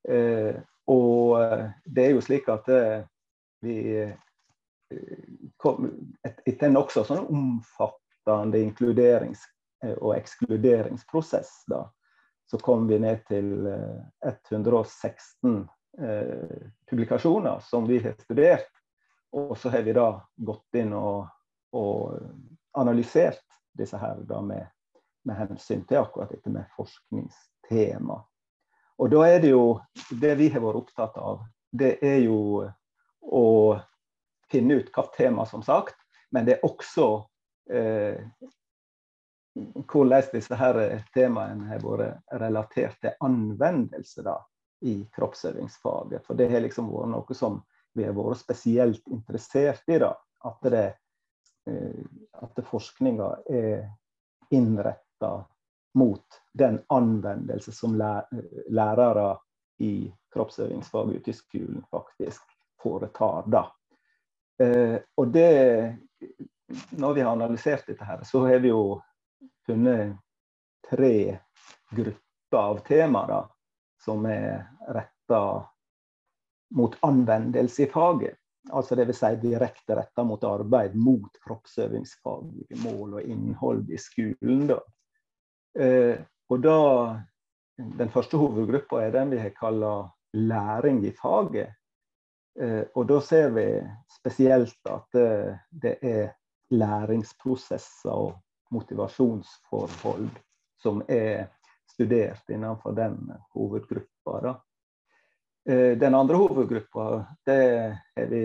Eh, 0.09 0.61
og 0.87 1.41
det 1.85 2.05
er 2.05 2.15
jo 2.15 2.23
slik 2.23 2.47
at 2.53 2.69
vi 3.65 4.05
etter 6.47 6.67
en 6.67 6.77
nokså 6.77 7.05
sånn 7.05 7.27
omfattende 7.27 8.61
inkluderings- 8.63 9.49
og 10.01 10.17
ekskluderingsprosess 10.17 11.51
da, 11.71 11.83
så 12.51 12.59
kom 12.59 12.87
vi 12.89 12.99
ned 12.99 13.25
til 13.27 13.67
116 14.25 15.69
eh, 15.99 16.09
eh, 16.09 16.69
publikasjoner 16.91 17.61
som 17.61 17.87
vi 17.87 17.99
har 17.99 18.15
studert. 18.21 18.71
Og 19.33 19.59
så 19.59 19.71
har 19.71 19.83
vi 19.83 19.93
da 19.97 20.09
gått 20.37 20.79
inn 20.79 20.95
og, 20.95 21.27
og 21.75 22.15
analysert 22.79 23.43
disse 23.77 23.99
her 23.99 24.23
da 24.29 24.41
med, 24.41 24.65
med, 25.27 25.37
hensyn 25.37 25.83
til 25.85 26.01
akkurat 26.01 26.31
dette 26.33 26.53
med 26.55 26.71
forskningstema. 26.77 28.21
Og 28.97 29.11
da 29.13 29.27
er 29.29 29.43
det 29.43 29.51
jo 29.51 29.81
Det 30.21 30.35
vi 30.39 30.49
har 30.49 30.63
vært 30.63 30.79
opptatt 30.79 31.17
av, 31.19 31.43
det 31.73 31.99
er 32.01 32.23
jo 32.23 32.63
å 33.27 33.45
finne 34.51 34.81
ut 34.81 34.93
hva 34.95 35.07
tema, 35.17 35.47
som 35.47 35.63
sagt. 35.63 35.97
Men 36.31 36.47
det 36.47 36.57
er 36.57 36.67
også 36.67 37.07
eh, 37.71 38.21
hvordan 39.57 40.29
disse 40.33 40.59
her 40.59 40.81
temaene 41.15 41.71
har 41.71 41.85
vært 41.85 42.37
relatert 42.41 42.99
til 43.01 43.17
anvendelse 43.25 44.25
da, 44.27 44.37
i 44.85 45.01
kroppsøvingsfaget. 45.17 46.25
For 46.27 46.39
det 46.39 46.51
har 46.53 46.65
liksom 46.65 46.91
vært 46.93 47.13
noe 47.15 47.39
som 47.39 47.61
vi 47.97 48.05
har 48.05 48.17
vært 48.17 48.43
spesielt 48.43 49.07
interessert 49.09 49.89
i. 49.89 49.99
da, 50.03 50.13
At, 50.45 50.71
det, 50.71 50.87
eh, 51.71 52.03
at 52.43 52.65
forskninga 52.71 53.31
er 53.49 53.87
innretta 54.51 55.47
mot 55.97 56.43
den 56.53 56.83
anvendelse 56.93 57.73
som 57.73 57.97
lærere 57.97 59.31
i 59.81 60.13
kroppsøvingsfag 60.33 61.17
ute 61.17 61.31
i 61.31 61.35
skolen 61.35 61.85
faktisk 61.91 62.43
foretar. 62.83 63.49
da. 63.49 63.65
Eh, 64.63 64.97
og 65.17 65.29
det, 65.33 65.97
når 66.91 67.15
vi 67.15 67.25
har 67.25 67.33
analysert 67.33 67.87
dette, 67.87 68.05
her, 68.05 68.25
så 68.25 68.47
har 68.47 68.63
vi 68.65 68.73
jo 68.73 69.01
funnet 69.67 70.17
tre 70.91 71.39
grupper 71.91 72.59
av 72.61 72.81
temaer 72.87 73.47
som 74.05 74.27
er 74.31 74.67
retta 74.95 75.41
mot 76.77 76.97
anvendelse 77.07 77.85
i 77.85 77.91
faget. 77.91 78.39
Altså 78.73 78.97
Dvs. 78.99 79.19
Si 79.19 79.37
direkte 79.43 79.97
retta 79.97 80.25
mot 80.27 80.43
arbeid 80.45 80.95
mot 80.99 81.39
kroppsøvingsfaglige 81.45 82.81
mål 82.83 83.19
og 83.21 83.29
innhold 83.31 83.91
i 83.91 83.99
skolen. 84.01 84.67
Da. 84.73 84.81
Eh, 85.79 86.19
og 86.51 86.63
da, 86.63 86.79
Den 87.77 88.09
første 88.09 88.39
hovedgruppa 88.41 89.03
er 89.05 89.11
den 89.13 89.31
vi 89.35 89.39
har 89.39 89.53
kalla 89.53 90.09
læring 90.33 91.03
i 91.05 91.13
faget. 91.13 91.75
Eh, 92.61 92.83
og 92.95 93.07
da 93.09 93.21
ser 93.21 93.51
vi 93.57 93.67
spesielt 94.19 94.91
at 94.91 95.07
det, 95.13 95.31
det 95.71 95.97
er 96.03 96.29
læringsprosesser 96.71 98.11
og 98.13 98.33
motivasjonsforhold 98.75 100.31
som 100.83 101.03
er 101.09 101.47
studert 101.91 102.51
innenfor 102.51 102.97
den 102.97 103.33
hovedgruppa. 103.55 104.57
Eh, 105.69 105.99
den 105.99 106.15
andre 106.15 106.37
hovedgruppa 106.37 107.25
det 107.47 107.99
vi 108.31 108.43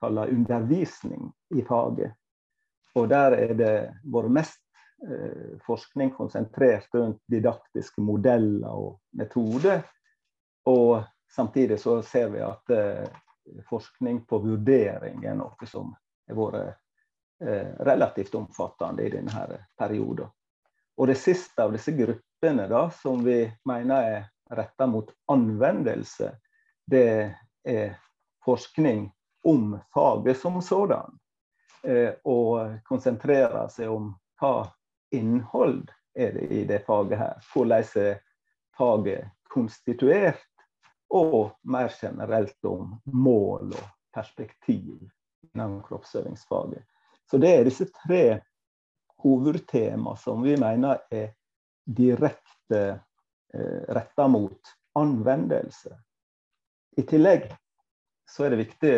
kalla 0.00 0.26
undervisning 0.26 1.32
i 1.54 1.62
faget. 1.62 2.12
Og 2.94 3.08
der 3.08 3.36
er 3.36 3.54
det 3.54 3.74
vår 4.04 4.28
mest 4.32 4.62
eh, 5.08 5.58
forskning 5.66 6.14
konsentrert 6.16 6.88
rundt 6.94 7.20
didaktiske 7.28 8.00
modeller 8.00 8.72
og 8.72 9.00
metoder. 9.12 9.82
Og 10.66 11.04
samtidig 11.36 11.80
så 11.80 12.00
ser 12.02 12.32
vi 12.32 12.40
at 12.40 12.72
eh, 12.72 13.04
forskning 13.68 14.24
på 14.24 14.38
vurdering 14.38 15.24
er 15.24 15.36
noe 15.38 15.68
som 15.68 15.92
har 16.28 16.38
vært 16.38 16.74
eh, 17.44 17.74
relativt 17.86 18.34
omfattende 18.34 19.06
i 19.06 19.12
denne 19.12 19.60
perioden. 19.78 20.30
Og 20.96 21.10
det 21.10 21.18
siste 21.20 21.62
av 21.62 21.74
disse 21.74 21.92
gruppene 21.92 22.66
da, 22.70 22.86
som 22.90 23.24
vi 23.24 23.42
mener 23.68 24.10
er 24.10 24.24
retta 24.56 24.86
mot 24.86 25.10
anvendelse, 25.32 26.30
det 26.86 27.34
er 27.66 27.96
forskning 28.44 29.10
om 29.44 29.78
faget 29.94 30.38
som 30.40 30.62
sådan. 30.62 31.18
Eh, 31.82 32.14
og 32.24 32.80
konsentrere 32.88 33.68
seg 33.70 33.92
om 33.92 34.10
hva 34.40 34.66
innhold 35.14 35.84
er 36.16 36.32
det 36.34 36.48
i 36.50 36.64
det 36.66 36.82
faget 36.86 37.20
her. 37.20 37.42
Hvordan 37.52 37.84
er 38.02 38.20
faget 38.78 39.28
konstituert? 39.52 40.42
Og 41.14 41.52
mer 41.62 41.92
generelt 42.00 42.64
om 42.66 42.96
mål 43.04 43.72
og 43.76 43.86
perspektiv 44.14 44.98
innen 45.54 45.82
kroppsøvingsfaget. 45.86 46.82
Så 47.30 47.38
det 47.38 47.52
er 47.52 47.66
disse 47.66 47.86
tre 48.02 48.40
hovedtema 49.22 50.16
som 50.16 50.42
vi 50.42 50.56
mener 50.60 51.02
er 51.10 51.32
direkte 51.86 52.82
eh, 53.54 53.82
retta 53.88 54.26
mot 54.28 54.74
anvendelse. 54.98 55.94
I 56.96 57.04
tillegg 57.06 57.48
så 58.30 58.46
er 58.46 58.54
det 58.54 58.62
viktig 58.64 58.96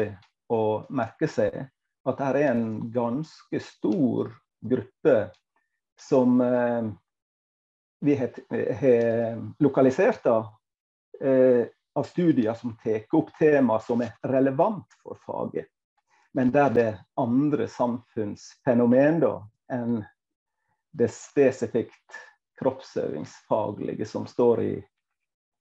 å 0.54 0.62
merke 0.88 1.28
seg 1.28 1.56
at 2.08 2.20
det 2.20 2.28
er 2.28 2.52
en 2.52 2.64
ganske 2.92 3.60
stor 3.60 4.30
gruppe 4.64 5.16
som 6.00 6.40
eh, 6.40 6.88
vi 8.00 8.14
har 8.14 8.36
lokalisert 9.58 10.22
da, 10.24 10.38
eh, 11.20 11.66
av 11.99 12.07
studier 12.07 12.55
som 12.55 12.76
tar 12.83 13.05
opp 13.19 13.33
tema 13.38 13.81
som 13.83 14.02
er 14.05 14.14
relevant 14.31 14.99
for 15.02 15.19
faget, 15.26 15.67
men 16.37 16.52
der 16.55 16.71
det 16.75 16.87
er 16.87 17.02
andre 17.19 17.69
samfunnsfenomen 17.73 19.21
da, 19.25 19.35
enn 19.73 20.00
det 20.99 21.11
spesifikt 21.12 22.19
kroppsøvingsfaglige 22.59 24.07
som 24.07 24.26
står 24.26 24.62
i, 24.62 24.75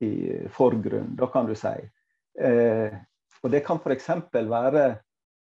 i 0.05 0.13
forgrunnen, 0.53 1.15
da 1.17 1.27
kan 1.33 1.49
du 1.49 1.55
si. 1.57 1.75
Eh, 2.41 2.93
og 3.43 3.53
det 3.53 3.63
kan 3.65 3.81
f.eks. 3.81 4.09
være 4.33 4.85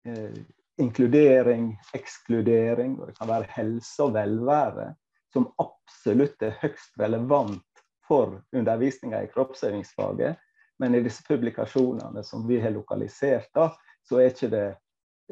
eh, 0.07 0.39
inkludering, 0.83 1.73
ekskludering, 1.95 2.99
og 2.99 3.11
det 3.11 3.19
kan 3.19 3.31
være 3.31 3.51
helse 3.55 4.03
og 4.03 4.15
velvære, 4.17 4.89
som 5.35 5.47
absolutt 5.63 6.43
er 6.43 6.59
høyst 6.63 6.99
relevant 6.99 7.85
for 8.09 8.41
undervisninga 8.55 9.23
i 9.25 9.31
kroppsøvingsfaget. 9.33 10.37
Men 10.83 10.95
i 10.95 11.03
disse 11.05 11.23
publikasjonene 11.27 12.25
som 12.27 12.47
vi 12.49 12.59
har 12.61 12.75
lokalisert, 12.75 13.51
da, 13.55 13.69
så 14.09 14.21
er 14.21 14.33
ikke 14.33 14.51
det 14.53 14.67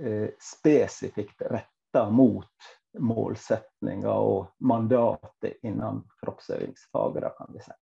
eh, 0.01 0.29
spesifikt 0.41 1.43
retta 1.51 2.07
mot 2.11 2.71
målsetninger 3.03 4.13
og 4.13 4.53
mandatet 4.69 5.59
innen 5.67 6.03
kroppsøvingsfaget, 6.23 7.33
kan 7.39 7.55
vi 7.55 7.65
si. 7.65 7.77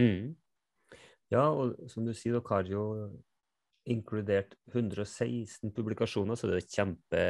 Mm. 0.00 0.28
Ja, 1.30 1.48
og 1.50 1.76
som 1.90 2.06
du 2.06 2.12
sier, 2.14 2.36
dere 2.36 2.54
har 2.54 2.68
jo 2.68 2.84
inkludert 3.90 4.54
116 4.72 5.72
publikasjoner, 5.74 6.36
så 6.36 6.50
det 6.50 6.60
er 6.60 6.68
kjempe, 6.68 7.24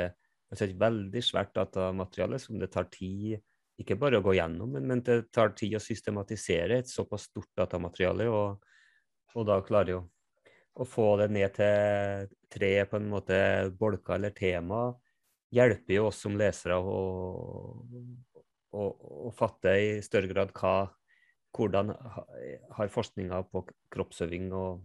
altså 0.51 0.67
et 0.67 0.77
veldig 0.81 1.23
svært 1.25 1.55
datamateriale 1.57 2.41
som 2.43 2.59
det 2.61 2.73
tar 2.75 2.91
tid 2.93 3.39
ikke 3.81 3.97
bare 3.97 4.19
å 4.21 4.25
gå 4.25 4.35
gjennom, 4.37 4.75
men, 4.75 4.87
men 4.89 5.01
det 5.05 5.31
tar 5.33 5.55
tid 5.57 5.79
å 5.79 5.83
systematisere 5.83 6.81
et 6.83 6.91
såpass 6.91 7.31
stort 7.31 7.49
datamateriale. 7.57 8.27
og 8.29 8.67
og 9.37 9.47
da 9.49 9.61
klarer 9.65 9.95
jo 9.95 10.01
å 10.81 10.87
få 10.87 11.13
det 11.21 11.29
ned 11.35 11.55
til 11.57 12.31
tre 12.51 12.71
på 12.89 12.99
en 12.99 13.09
måte 13.11 13.39
bolker 13.79 14.17
eller 14.17 14.35
tema, 14.35 14.89
hjelper 15.55 15.97
jo 15.97 16.07
oss 16.09 16.21
som 16.25 16.39
lesere 16.39 16.79
å, 16.79 17.01
å, 18.71 18.87
å 19.29 19.33
fatte 19.37 19.75
i 19.79 19.91
større 20.05 20.31
grad 20.31 20.55
hva, 20.57 20.75
hvordan 21.57 21.93
har 22.77 22.95
forskninga 22.95 23.43
på 23.51 23.65
kroppsøving 23.93 24.51
og, 24.55 24.81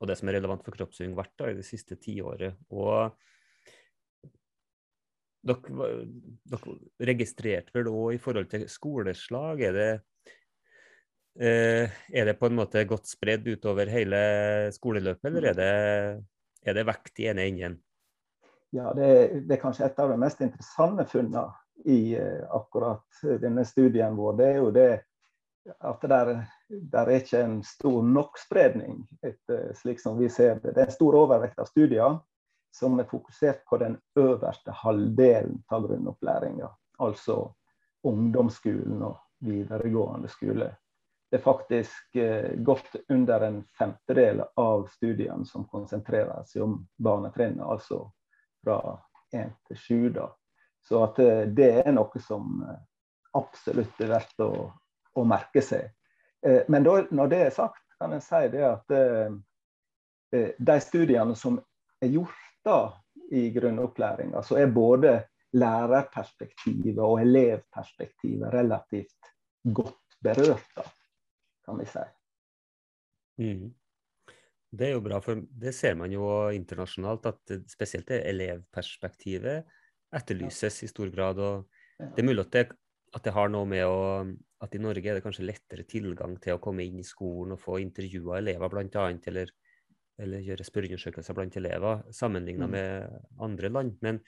og, 0.00 0.08
det 0.08 0.18
som 0.20 0.30
er 0.30 0.38
relevant 0.38 0.64
for 0.64 0.76
kroppsøving 0.76 1.16
vært 1.16 1.34
da, 1.40 1.50
i 1.50 1.58
det 1.58 1.66
siste 1.66 1.96
tiåret. 2.00 2.60
Og 2.72 3.10
dere, 5.40 5.90
dere 6.52 6.78
registrerte 7.10 7.74
vel 7.76 7.88
òg 7.88 8.18
i 8.18 8.22
forhold 8.22 8.52
til 8.52 8.68
skoleslag, 8.68 9.64
er 9.70 9.76
det 9.76 9.90
er 11.40 12.26
det 12.28 12.34
på 12.36 12.50
en 12.50 12.58
måte 12.58 12.82
godt 12.84 13.08
spredd 13.08 13.46
utover 13.48 13.88
hele 13.88 14.18
skoleløpet, 14.74 15.30
eller 15.30 15.46
er 15.50 15.56
det, 15.56 15.70
er 16.68 16.76
det 16.76 16.84
vekt 16.84 17.22
i 17.22 17.30
ene 17.30 17.46
enden? 17.48 17.78
Ja, 18.76 18.92
det, 18.94 19.06
det, 19.48 19.56
er 19.56 19.62
kanskje 19.62 19.86
et 19.88 19.98
av 19.98 20.12
de 20.12 20.18
mest 20.20 20.42
interessante 20.44 21.06
funnene 21.10 21.46
i 21.88 22.12
uh, 22.20 22.44
akkurat 22.60 23.22
denne 23.40 23.64
studien 23.66 24.18
vår. 24.18 24.36
Det 24.38 24.50
er 24.50 24.58
jo 24.60 24.68
det 24.74 24.90
at 25.78 26.02
det 26.02 26.10
der, 26.10 26.30
der 26.68 27.06
er 27.06 27.20
ikke 27.20 27.40
en 27.44 27.56
stor 27.66 28.02
nok-spredning, 28.02 29.02
slik 29.76 30.00
som 30.00 30.18
vi 30.18 30.28
ser 30.32 30.60
det. 30.62 30.74
Det 30.74 30.84
er 30.84 30.88
en 30.88 30.94
stor 30.94 31.18
overvekt 31.20 31.58
av 31.60 31.68
studier 31.68 32.18
som 32.74 32.98
er 33.00 33.08
fokusert 33.10 33.64
på 33.68 33.80
den 33.82 33.96
øverste 34.18 34.72
halvdelen 34.72 35.58
av 35.68 35.86
grunnopplæringa. 35.88 36.70
Altså 37.00 37.42
ungdomsskolen 38.06 39.02
og 39.04 39.18
videregående 39.44 40.30
skole 40.32 40.70
det 41.30 41.36
er 41.36 41.42
faktisk 41.42 42.16
eh, 42.16 42.50
godt 42.56 42.96
under 43.08 43.40
en 43.40 43.64
femtedel 43.78 44.42
av 44.56 44.88
studiene 44.90 45.46
som 45.46 45.64
konsentrerer 45.70 46.42
seg 46.46 46.64
om 46.64 46.80
barnetrinnet, 46.98 47.62
altså 47.62 48.02
fra 48.64 48.98
én 49.36 49.52
til 49.68 49.78
sju. 49.78 50.18
Så 50.82 51.04
eh, 51.22 51.44
det 51.46 51.70
er 51.84 51.94
noe 51.94 52.22
som 52.24 52.64
eh, 52.66 52.82
absolutt 53.38 54.02
er 54.02 54.10
verdt 54.16 54.42
å, 54.42 54.50
å 55.14 55.24
merke 55.24 55.62
seg. 55.62 55.92
Men 56.72 56.82
da, 56.82 56.94
når 57.12 57.28
det 57.28 57.38
er 57.44 57.50
sagt, 57.52 57.82
kan 58.00 58.14
jeg 58.16 58.22
si 58.24 58.38
det 58.54 58.62
at 58.64 58.92
de 60.56 60.76
studiene 60.80 61.34
som 61.36 61.58
er 62.00 62.14
gjort 62.14 62.46
da 62.64 62.78
i 63.36 63.42
grunnopplæringa, 63.52 64.40
så 64.40 64.56
er 64.56 64.72
både 64.72 65.12
lærerperspektivet 65.52 67.02
og 67.04 67.20
elevperspektivet 67.20 68.56
relativt 68.56 69.34
godt 69.76 70.16
berørt. 70.24 70.72
da 70.80 70.86
kan 71.66 71.78
vi 71.80 71.86
si. 71.88 72.02
Mm. 73.40 73.68
Det 74.70 74.86
er 74.86 74.94
jo 74.94 75.02
bra, 75.02 75.18
for 75.24 75.40
det 75.62 75.72
ser 75.74 75.96
man 75.98 76.12
jo 76.14 76.26
internasjonalt, 76.54 77.26
at 77.26 77.54
spesielt 77.70 78.10
det 78.12 78.20
elevperspektivet 78.30 79.66
etterlyses 80.14 80.84
i 80.84 80.90
stor 80.90 81.10
grad. 81.10 81.38
og 81.38 81.66
Det 81.98 82.22
er 82.22 82.28
mulig 82.28 82.44
at 82.46 82.52
det, 82.54 82.64
at 83.14 83.24
det 83.26 83.34
har 83.34 83.50
noe 83.50 83.66
med 83.66 83.82
å, 83.86 84.22
at 84.62 84.74
i 84.76 84.82
Norge 84.82 85.10
er 85.10 85.18
det 85.18 85.24
kanskje 85.24 85.48
lettere 85.48 85.86
tilgang 85.90 86.36
til 86.42 86.54
å 86.54 86.62
komme 86.62 86.86
inn 86.86 87.00
i 87.02 87.06
skolen 87.06 87.56
og 87.56 87.62
få 87.62 87.80
intervjua 87.82 88.38
elever, 88.38 88.70
bl.a., 88.70 89.08
eller, 89.32 89.50
eller 90.20 90.46
gjøre 90.46 90.66
spørreundersøkelser 90.68 91.34
blant 91.34 91.58
elever, 91.58 92.04
sammenlignet 92.14 92.70
mm. 92.70 92.76
med 92.76 93.42
andre 93.42 93.72
land. 93.72 93.96
Men 94.06 94.22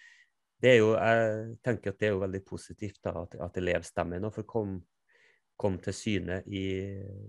det 0.63 0.75
er 0.75 0.81
jo, 0.81 0.93
jeg 0.95 1.55
tenker 1.63 1.93
at 1.93 2.01
det 2.01 2.09
er 2.09 2.17
jo 2.17 2.23
veldig 2.23 2.43
positivt 2.47 2.99
da, 3.07 3.15
at, 3.23 3.39
at 3.47 3.63
elevstemmen 3.63 4.27
får 4.35 4.49
komme 4.51 4.83
kom 5.63 5.79
til 5.83 5.95
syne 5.95 6.43
i, 6.51 6.67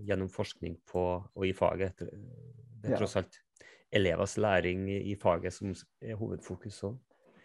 gjennom 0.06 0.28
forskning 0.32 0.80
på, 0.90 1.04
og 1.22 1.46
i 1.46 1.54
faget. 1.56 2.02
Det 2.02 2.92
er 2.92 2.98
tross 2.98 3.16
alt 3.20 3.40
elevers 3.94 4.36
læring 4.36 4.88
i 4.90 5.14
faget 5.20 5.54
som 5.54 5.74
er 6.02 6.18
hovedfokus 6.18 6.82
òg. 6.88 6.96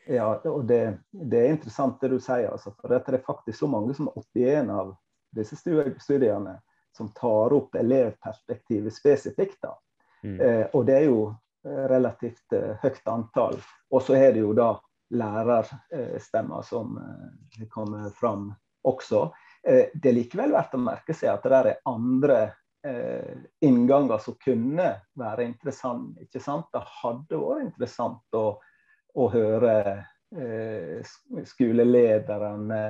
Ja, 0.09 0.31
og 0.49 0.63
det, 0.65 0.97
det, 1.11 1.37
er 1.37 1.51
interessant 1.53 2.01
det 2.01 2.09
du 2.09 2.17
sier. 2.17 2.49
Altså, 2.49 2.73
for 2.79 2.89
det 2.89 3.03
er 3.05 3.21
faktisk 3.25 3.59
så 3.59 3.67
mange 3.69 3.93
som 3.93 4.09
81 4.17 4.71
av 4.73 4.95
disse 5.37 5.59
studiene 5.59 6.55
som 6.97 7.11
tar 7.13 7.53
opp 7.53 7.77
elevperspektivet 7.77 8.95
spesifikt. 8.95 9.59
da. 9.61 9.75
Mm. 10.23 10.39
Eh, 10.41 10.65
og 10.73 10.87
det 10.89 10.95
er 10.95 11.05
jo 11.05 11.19
eh, 11.29 11.83
relativt 11.91 12.57
eh, 12.57 12.73
høyt 12.81 13.05
antall. 13.05 13.59
Og 13.93 14.01
så 14.01 14.17
er 14.17 14.33
det 14.33 14.41
jo 14.41 14.55
da 14.57 14.71
lærerstemmer 15.13 16.65
som 16.65 16.97
eh, 16.97 17.67
kommer 17.69 18.09
fram 18.17 18.49
også. 18.89 19.29
Eh, 19.67 19.91
det 19.93 20.09
er 20.09 20.15
likevel 20.15 20.53
verdt 20.55 20.77
å 20.77 20.81
merke 20.81 21.15
seg 21.15 21.33
at 21.33 21.45
det 21.45 21.57
er 21.59 21.71
andre 21.89 22.39
eh, 22.85 23.35
innganger 23.65 24.21
som 24.23 24.37
kunne 24.41 24.91
være 25.19 25.47
interessant. 25.47 26.15
ikke 26.21 26.41
sant? 26.43 26.69
Det 26.73 26.83
hadde 27.01 27.41
vært 27.43 27.67
interessant 27.67 28.39
å 28.39 28.47
å 29.17 29.25
høre 29.33 29.75
eh, 30.37 31.01
skolelederne 31.49 32.81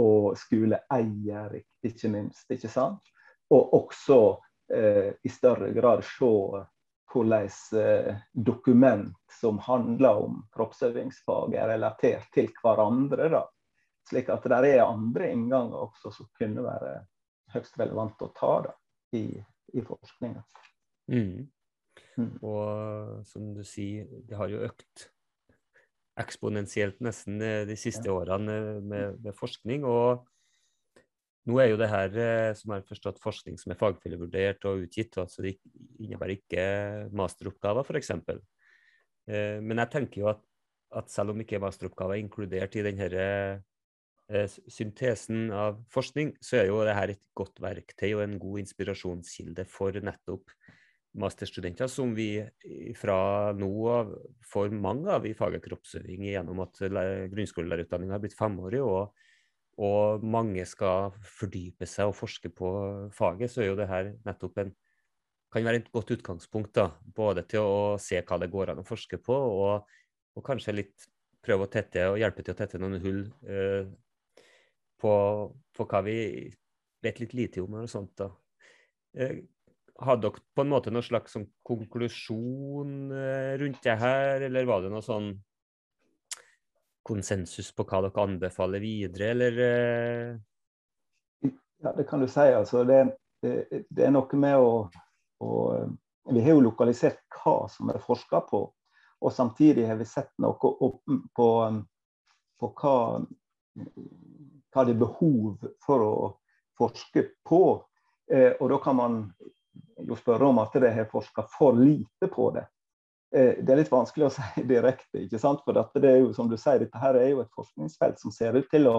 og 0.00 0.36
skoleeier, 0.40 1.58
ikke 1.84 2.08
minst. 2.12 2.46
ikke 2.50 2.70
sant? 2.72 3.10
Og 3.52 3.74
også 3.76 4.20
i 4.70 5.30
større 5.34 5.72
grad 5.74 6.04
se 6.06 6.30
hvordan 7.10 7.48
dokument 8.32 9.16
som 9.34 9.58
handler 9.66 10.20
om 10.22 10.36
kroppsøvingsfag, 10.54 11.56
er 11.58 11.72
relatert 11.74 12.28
til 12.32 12.52
hverandre. 12.62 13.28
da. 13.34 13.42
Slik 14.10 14.30
at 14.32 14.46
det 14.50 14.72
er 14.72 14.82
andre 14.82 15.30
innganger 15.30 15.86
også 15.86 16.10
som 16.14 16.28
kunne 16.38 16.64
være 16.66 16.96
høyst 17.54 17.78
relevant 17.78 18.22
å 18.26 18.32
ta 18.34 18.52
da, 18.66 18.74
i, 19.14 19.24
i 19.74 19.84
forskninga. 19.86 20.42
Mm. 21.10 21.46
Mm. 22.18 22.34
Og 22.46 23.22
som 23.28 23.54
du 23.54 23.62
sier, 23.66 24.08
det 24.26 24.38
har 24.38 24.50
jo 24.50 24.62
økt 24.66 25.08
eksponentielt 26.20 26.98
nesten 27.04 27.40
eh, 27.44 27.62
de 27.68 27.76
siste 27.78 28.10
årene 28.12 28.58
med, 28.82 29.20
med, 29.22 29.32
forskning. 29.36 29.86
Og 29.88 30.26
nå 31.48 31.58
er 31.62 31.70
jo 31.72 31.80
det 31.80 31.90
her, 31.90 32.18
eh, 32.24 32.50
som 32.58 32.74
er 32.76 32.86
forstått, 32.88 33.22
forskning 33.22 33.58
som 33.60 33.72
er 33.72 33.80
fagfellevurdert 33.80 34.66
og 34.70 34.84
utgitt. 34.86 35.18
altså 35.22 35.46
Det 35.46 35.56
innebærer 36.02 36.36
ikke 36.36 36.66
masteroppgaver, 37.16 37.88
f.eks. 37.88 38.14
Eh, 38.18 39.58
men 39.64 39.84
jeg 39.84 39.94
tenker 39.96 40.24
jo 40.24 40.30
at, 40.34 40.44
at 40.98 41.10
selv 41.12 41.34
om 41.34 41.42
ikke 41.42 41.62
masteroppgaver 41.62 42.18
er 42.18 42.24
inkludert 42.24 42.76
i 42.76 42.86
denne 42.86 43.10
syntesen 44.70 45.50
av 45.54 45.80
forskning, 45.90 46.34
så 46.42 46.60
er 46.60 46.68
jo 46.70 46.82
dette 46.86 47.16
et 47.16 47.22
godt 47.36 47.60
verktøy 47.62 48.12
og 48.12 48.24
en 48.24 48.36
god 48.42 48.62
inspirasjonskilde 48.62 49.66
for 49.68 49.96
nettopp 50.06 50.52
masterstudenter 51.18 51.90
som 51.90 52.12
vi 52.14 52.38
fra 52.98 53.50
nå 53.56 53.70
av 53.90 54.12
får 54.46 54.70
mange 54.74 55.10
av 55.10 55.26
i 55.26 55.34
faget 55.34 55.64
kroppsøving 55.64 56.28
gjennom 56.28 56.62
at 56.62 56.78
grunnskolelærerutdanninga 57.32 58.14
har 58.14 58.22
blitt 58.22 58.38
femårig, 58.38 58.82
og, 58.84 59.10
og, 59.82 60.22
mange 60.22 60.66
skal 60.68 61.10
fordype 61.26 61.88
seg 61.88 62.12
og 62.12 62.18
forske 62.20 62.52
på 62.54 62.70
faget, 63.16 63.50
så 63.50 63.64
er 63.64 63.72
jo 63.72 63.80
det 63.80 63.90
her 63.90 64.14
nettopp 64.28 64.62
en 64.62 64.72
kan 65.50 65.66
være 65.66 65.80
et 65.80 65.90
godt 65.90 66.12
utgangspunkt 66.14 66.76
da, 66.78 66.92
både 67.02 67.42
til 67.50 67.66
å 67.66 67.78
se 67.98 68.20
hva 68.22 68.38
det 68.38 68.52
går 68.52 68.70
an 68.70 68.84
å 68.84 68.86
forske 68.86 69.18
på, 69.18 69.34
og, 69.34 69.96
og 70.38 70.44
kanskje 70.46 70.76
litt 70.76 71.08
prøve 71.42 71.66
å 71.66 71.72
tette 71.72 72.04
og 72.06 72.20
hjelpe 72.20 72.44
til 72.44 72.54
å 72.54 72.58
tette 72.60 72.78
noen 72.78 73.00
hull 73.02 73.24
eh, 73.50 73.88
på, 75.00 75.14
på, 75.76 75.86
hva 75.88 76.02
vi 76.06 76.18
vet 77.02 77.20
litt 77.22 77.34
lite 77.36 77.64
om. 77.64 77.78
og 77.80 77.90
sånt 77.90 78.12
da. 78.20 78.30
Har 79.16 79.40
hadde 80.00 80.28
dere 80.28 80.42
på 80.56 80.64
en 80.64 80.70
måte 80.72 80.92
noen 80.92 81.04
slags 81.04 81.34
sånn 81.36 81.46
konklusjon 81.66 83.10
eh, 83.12 83.54
rundt 83.60 83.82
det 83.84 83.96
her, 84.00 84.46
eller 84.46 84.68
var 84.68 84.84
det 84.84 84.92
noe 84.92 85.04
sånn 85.04 85.32
konsensus 87.06 87.70
på 87.76 87.84
hva 87.88 88.02
dere 88.06 88.24
anbefaler 88.24 88.80
videre, 88.80 89.32
eller? 89.34 89.60
Eh? 89.66 91.50
Ja, 91.80 91.92
det 91.96 92.06
kan 92.08 92.20
du 92.20 92.28
si. 92.28 92.46
Altså, 92.52 92.84
det, 92.88 93.02
det, 93.42 93.84
det 93.88 94.06
er 94.06 94.14
noe 94.14 94.40
med 94.40 94.56
å, 94.60 94.72
å, 95.44 95.50
Vi 96.30 96.44
har 96.44 96.54
jo 96.54 96.64
lokalisert 96.64 97.22
hva 97.40 97.64
som 97.72 97.90
er 97.92 98.00
forska 98.04 98.42
på, 98.48 98.62
og 99.20 99.32
samtidig 99.32 99.86
har 99.88 99.98
vi 100.00 100.08
sett 100.08 100.32
noe 100.40 100.56
på, 100.60 101.48
på 102.60 102.72
hva, 102.80 102.96
hva 104.74 104.84
det 104.86 104.94
er 104.94 105.02
behov 105.02 105.70
for 105.84 106.04
å 106.04 106.12
forske 106.78 107.26
på. 107.46 107.62
Eh, 108.32 108.52
og 108.60 108.70
da 108.72 108.78
kan 108.82 108.96
man 108.96 109.22
jo 110.06 110.16
spørre 110.16 110.50
om 110.50 110.60
at 110.62 110.76
det 110.80 110.92
har 110.94 111.10
forska 111.10 111.46
for 111.52 111.76
lite 111.76 112.30
på 112.32 112.50
det. 112.56 112.66
Eh, 113.34 113.58
det 113.62 113.72
er 113.72 113.82
litt 113.82 113.92
vanskelig 113.92 114.28
å 114.28 114.32
si 114.38 114.64
direkte, 114.68 115.24
ikke 115.24 115.40
sant? 115.42 115.62
for 115.64 116.00
det 116.00 116.12
er 116.12 116.22
jo 116.22 116.32
som 116.36 116.50
du 116.50 116.56
sier, 116.58 116.82
dette 116.82 117.02
her 117.02 117.18
er 117.18 117.32
jo 117.34 117.44
et 117.44 117.52
forskningsfelt 117.56 118.22
som 118.22 118.34
ser 118.34 118.58
ut 118.58 118.70
til 118.72 118.88
å 118.90 118.98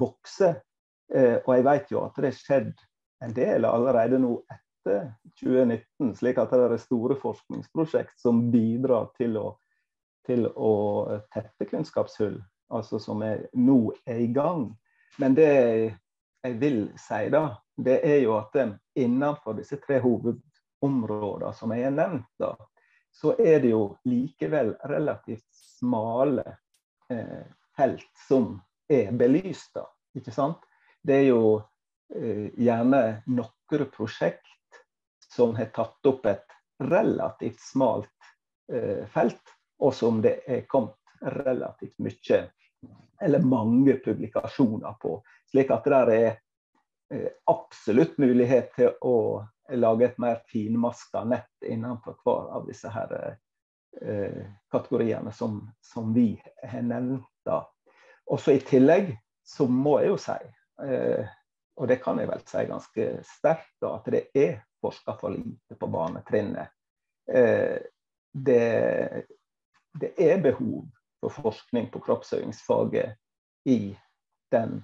vokse. 0.00 0.54
Eh, 1.14 1.38
og 1.44 1.54
jeg 1.56 1.66
vet 1.66 1.94
jo 1.94 2.04
at 2.04 2.18
det 2.18 2.30
har 2.30 2.40
skjedd 2.40 2.74
en 3.24 3.32
del 3.36 3.66
allerede 3.68 4.20
nå 4.20 4.36
etter 4.52 5.10
2019, 5.40 6.14
slik 6.16 6.38
at 6.40 6.52
det 6.54 6.68
er 6.68 6.76
store 6.80 7.16
forskningsprosjekt 7.20 8.20
som 8.20 8.46
bidrar 8.52 9.10
til 9.18 9.36
å, 9.40 9.48
til 10.28 10.46
å 10.48 10.72
tette 11.34 11.68
kunnskapshull, 11.68 12.38
altså 12.72 13.00
som 13.02 13.24
er, 13.26 13.48
nå 13.52 13.90
er 14.08 14.22
i 14.24 14.30
gang. 14.32 14.70
Men 15.18 15.34
det 15.34 15.50
jeg 16.42 16.56
vil 16.60 16.82
si, 16.98 17.28
da, 17.32 17.42
det 17.76 18.00
er 18.06 18.20
jo 18.24 18.36
at 18.38 18.56
innenfor 18.98 19.58
disse 19.58 19.80
tre 19.82 19.98
hovedområdene 20.00 21.52
som 21.56 21.72
jeg 21.74 21.88
har 21.88 21.96
nevnt, 21.96 22.28
da, 22.40 22.54
så 23.12 23.34
er 23.38 23.60
det 23.60 23.72
jo 23.72 23.82
likevel 24.08 24.74
relativt 24.88 25.46
smale 25.56 26.44
eh, 27.10 27.42
felt 27.76 28.24
som 28.28 28.54
er 28.88 29.12
belyst. 29.12 29.74
da, 29.74 29.84
ikke 30.16 30.32
sant? 30.34 30.62
Det 31.02 31.18
er 31.18 31.28
jo 31.28 31.42
eh, 32.14 32.48
gjerne 32.56 33.02
noen 33.26 33.90
prosjekt 33.92 34.46
som 35.30 35.54
har 35.58 35.70
tatt 35.74 36.06
opp 36.06 36.26
et 36.26 36.56
relativt 36.90 37.60
smalt 37.60 38.32
eh, 38.72 39.06
felt, 39.12 39.56
og 39.80 39.94
som 39.94 40.20
det 40.24 40.40
er 40.48 40.66
kommet 40.68 40.96
relativt 41.20 41.98
mye, 42.00 42.40
eller 43.20 43.42
mange 43.44 43.98
publikasjoner 44.04 44.96
på. 45.00 45.18
Slik 45.50 45.72
at 45.74 45.88
det 45.88 45.98
er 46.16 46.38
Eh, 47.14 47.30
absolutt 47.44 48.18
mulighet 48.18 48.70
til 48.76 48.92
å 49.02 49.42
lage 49.74 50.06
et 50.06 50.18
mer 50.22 50.44
finmaska 50.46 51.24
nett 51.26 51.66
innenfor 51.66 52.20
hver 52.22 52.52
av 52.54 52.68
disse 52.68 52.90
her 52.94 53.14
eh, 53.98 54.44
kategoriene 54.70 55.32
som, 55.34 55.58
som, 55.82 56.12
vi 56.14 56.36
har 56.62 56.84
nevnt. 56.86 57.26
da. 57.46 57.64
Også 58.30 58.54
I 58.54 58.62
tillegg 58.62 59.10
så 59.42 59.66
må 59.66 59.96
jeg 59.98 60.12
jo 60.12 60.20
si, 60.22 60.38
eh, 60.86 61.34
og 61.82 61.90
det 61.90 61.98
kan 62.04 62.22
jeg 62.22 62.30
vel 62.30 62.46
si 62.46 62.64
ganske 62.70 63.08
sterkt, 63.26 63.74
da, 63.82 63.96
at 63.96 64.06
det 64.14 64.22
er 64.30 64.60
forska 64.78 65.16
for 65.18 65.34
lite 65.34 65.74
på 65.80 65.90
barnetrinnet. 65.90 66.76
Det, 67.26 68.62
det 70.00 70.10
er 70.18 70.40
behov 70.42 70.86
for 71.20 71.30
forskning 71.30 71.90
på 71.92 72.00
kroppsøvingsfaget 72.00 73.16
i 73.68 73.96
den 74.52 74.80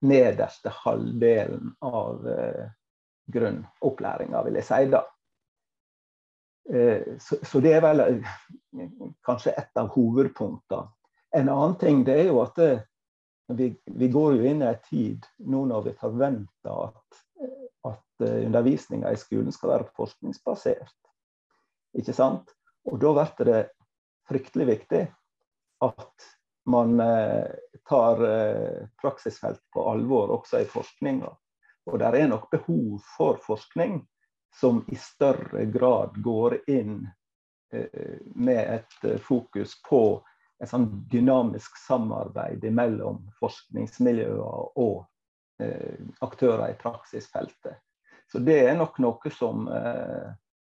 nederste 0.00 0.72
halvdelen 0.72 1.74
av 1.84 2.28
eh, 2.28 2.66
grunnopplæringa, 3.32 4.42
vil 4.46 4.58
jeg 4.60 4.68
si. 4.68 4.84
da. 4.92 5.02
Eh, 6.72 7.16
så, 7.20 7.40
så, 7.42 7.60
det 7.60 7.74
er 7.76 7.82
vel 7.84 8.04
eh, 8.06 8.36
kanskje 9.26 9.56
et 9.58 9.80
av 9.80 9.90
hovedpunktene. 9.96 10.88
En 11.36 11.50
annen 11.52 11.74
ting 11.80 12.04
det 12.06 12.14
er 12.22 12.30
jo 12.30 12.38
at 12.40 12.56
det, 12.56 12.70
vi, 13.52 13.72
vi, 13.84 14.08
går 14.08 14.38
jo 14.38 14.46
inn 14.48 14.62
i 14.64 14.68
en 14.70 14.78
tid 14.86 15.26
nå 15.44 15.66
når 15.68 15.90
vi 15.90 15.98
forventer 16.00 16.86
at, 16.86 17.18
at 17.90 18.24
undervisninga 18.24 19.12
i 19.12 19.20
skolen 19.20 19.52
skal 19.52 19.74
være 19.74 19.90
forskningsbasert. 19.98 20.96
Ikke 22.00 22.14
sant? 22.16 22.48
Og 22.88 22.96
da 23.02 23.12
blir 23.12 23.50
det 23.50 23.60
fryktelig 24.28 24.66
viktig 24.70 25.02
at 25.84 26.28
man 26.68 27.00
eh, 27.00 27.46
tar 27.88 28.30
eh, 28.30 28.88
praksisfelt 29.00 29.70
på 29.70 29.90
alvor 29.90 30.28
også 30.28 30.60
i 30.60 30.64
forskninga. 30.68 31.30
Og 31.88 31.98
det 31.98 32.08
er 32.20 32.28
nok 32.28 32.50
behov 32.50 32.98
for 33.16 33.38
forskning 33.40 34.02
som 34.60 34.82
i 34.88 34.96
større 35.00 35.64
grad 35.72 36.18
går 36.24 36.58
inn 36.68 37.06
eh, 37.72 38.18
med 38.34 38.60
et 38.74 39.20
fokus 39.24 39.78
på 39.88 40.02
et 40.60 40.68
sånn 40.68 40.88
dynamisk 41.08 41.78
samarbeid 41.86 42.64
mellom 42.74 43.22
forskningsmiljøer 43.38 44.78
og 44.82 45.06
aktører 46.22 46.68
i 46.70 46.76
praksisfeltet. 46.78 47.78
Så 48.30 48.38
det 48.42 48.58
er 48.66 48.76
nok 48.78 48.98
noe 49.02 49.30
som, 49.34 49.64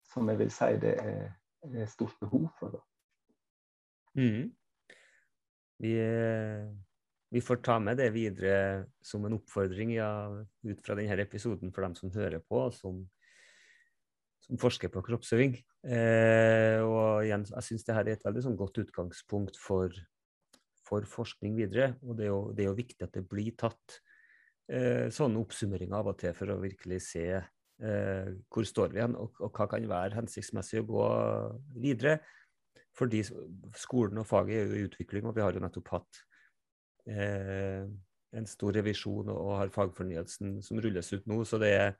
som 0.09 0.29
jeg 0.29 0.39
vil 0.39 0.53
si 0.53 0.69
det 0.81 0.93
er, 1.01 1.25
stort 1.89 2.17
behov 2.21 2.47
for. 2.59 2.77
Mm. 4.17 4.53
Vi, 5.83 5.93
vi, 7.33 7.43
får 7.43 7.61
ta 7.65 7.77
med 7.83 7.99
det 8.01 8.09
videre 8.15 8.87
som 9.05 9.25
en 9.27 9.37
oppfordring 9.37 9.93
ja, 9.97 10.09
ut 10.65 10.81
fra 10.85 10.97
denne 10.97 11.19
episoden 11.21 11.73
for 11.73 11.85
dem 11.85 11.95
som 11.97 12.13
hører 12.15 12.41
på, 12.41 12.63
som, 12.73 13.03
som 14.47 14.61
forsker 14.61 14.89
på 14.93 15.05
kroppsøving. 15.05 15.57
Eh, 15.85 16.81
og 16.81 17.27
igjen, 17.27 17.45
jeg 17.51 17.67
syns 17.69 17.85
dette 17.85 18.03
er 18.03 18.13
et 18.15 18.25
veldig 18.25 18.47
sånn 18.47 18.59
godt 18.59 18.81
utgangspunkt 18.85 19.59
for 19.61 19.93
for 20.87 21.07
forskning 21.09 21.57
videre. 21.57 21.91
Og 22.05 22.17
det 22.17 22.27
er 22.27 22.31
jo, 22.31 22.41
det 22.55 22.65
er 22.65 22.71
jo 22.71 22.79
viktig 22.79 23.05
at 23.05 23.15
det 23.17 23.25
blir 23.29 23.53
tatt 23.59 23.99
eh, 24.71 25.07
sånne 25.13 25.41
oppsummeringer 25.43 25.99
av 25.99 26.11
og 26.13 26.19
til 26.21 26.35
for 26.37 26.53
å 26.53 26.59
virkelig 26.63 27.01
se 27.09 27.27
eh, 27.35 28.33
hvor 28.53 28.67
står 28.67 28.93
vi 28.93 29.01
igjen, 29.01 29.17
og, 29.19 29.35
og, 29.41 29.51
hva 29.53 29.69
kan 29.71 29.87
være 29.89 30.19
hensiktsmessig 30.21 30.83
å 30.83 30.89
gå 30.91 31.07
videre. 31.83 32.19
Fordi 32.97 33.21
skolen 33.77 34.21
og 34.21 34.27
faget 34.27 34.57
er 34.57 34.71
jo 34.71 34.77
i 34.79 34.87
utvikling, 34.87 35.27
og 35.27 35.35
vi 35.37 35.43
har 35.45 35.53
jo 35.53 35.61
nettopp 35.61 35.91
hatt 35.93 36.21
eh, 37.11 37.85
en 38.37 38.49
stor 38.49 38.73
revisjon 38.77 39.29
og, 39.33 39.51
har 39.59 39.73
fagfornyelsen 39.73 40.57
som 40.65 40.81
rulles 40.81 41.11
ut 41.13 41.27
nå. 41.29 41.43
Så 41.45 41.61
det 41.61 41.71
er 41.75 41.93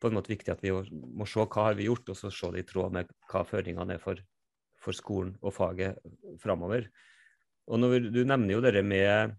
på 0.00 0.10
en 0.10 0.16
måte 0.18 0.30
viktig 0.30 0.52
at 0.52 0.62
vi 0.62 0.72
må 0.72 1.26
se 1.28 1.42
hva 1.42 1.70
har 1.70 1.78
vi 1.78 1.88
gjort, 1.88 2.12
og 2.12 2.18
så 2.18 2.30
se 2.30 2.52
det 2.54 2.62
i 2.62 2.68
tråd 2.68 2.94
med 2.94 3.10
hva 3.30 3.42
føringene 3.48 3.96
er 3.96 4.02
for, 4.02 4.20
for 4.82 4.96
skolen 4.96 5.34
og 5.42 5.56
faget 5.56 5.98
framover. 6.42 6.88
Og 7.66 7.82
når, 7.82 8.10
Du 8.14 8.22
nevner 8.22 8.54
jo 8.54 8.62
dette 8.62 8.84
med 8.86 9.34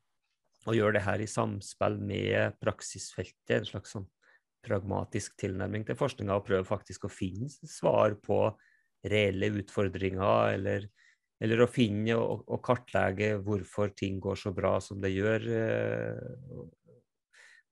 å 0.68 0.76
gjøre 0.76 0.98
det 0.98 1.06
her 1.06 1.24
i 1.24 1.30
samspill 1.32 1.96
med 2.04 2.58
praksisfeltet, 2.60 3.62
en 3.62 3.70
slags 3.70 3.94
sånn 3.96 4.08
pragmatisk 4.68 5.38
tilnærming 5.40 5.86
til 5.88 5.96
forskninga, 5.96 6.36
og 6.36 6.48
prøve 6.50 6.68
faktisk 6.68 7.08
å 7.08 7.14
finne 7.14 7.48
svar 7.48 8.18
på 8.20 8.50
reelle 9.06 9.52
utfordringer, 9.60 10.56
eller, 10.58 10.88
eller 11.44 11.64
å 11.64 11.70
finne 11.70 12.18
og, 12.18 12.46
og, 12.48 12.62
kartlegge 12.66 13.36
hvorfor 13.46 13.94
ting 13.98 14.20
går 14.24 14.40
så 14.40 14.54
bra 14.56 14.78
som 14.84 15.02
det 15.04 15.14
gjør. 15.14 15.48
Eh, 15.62 16.62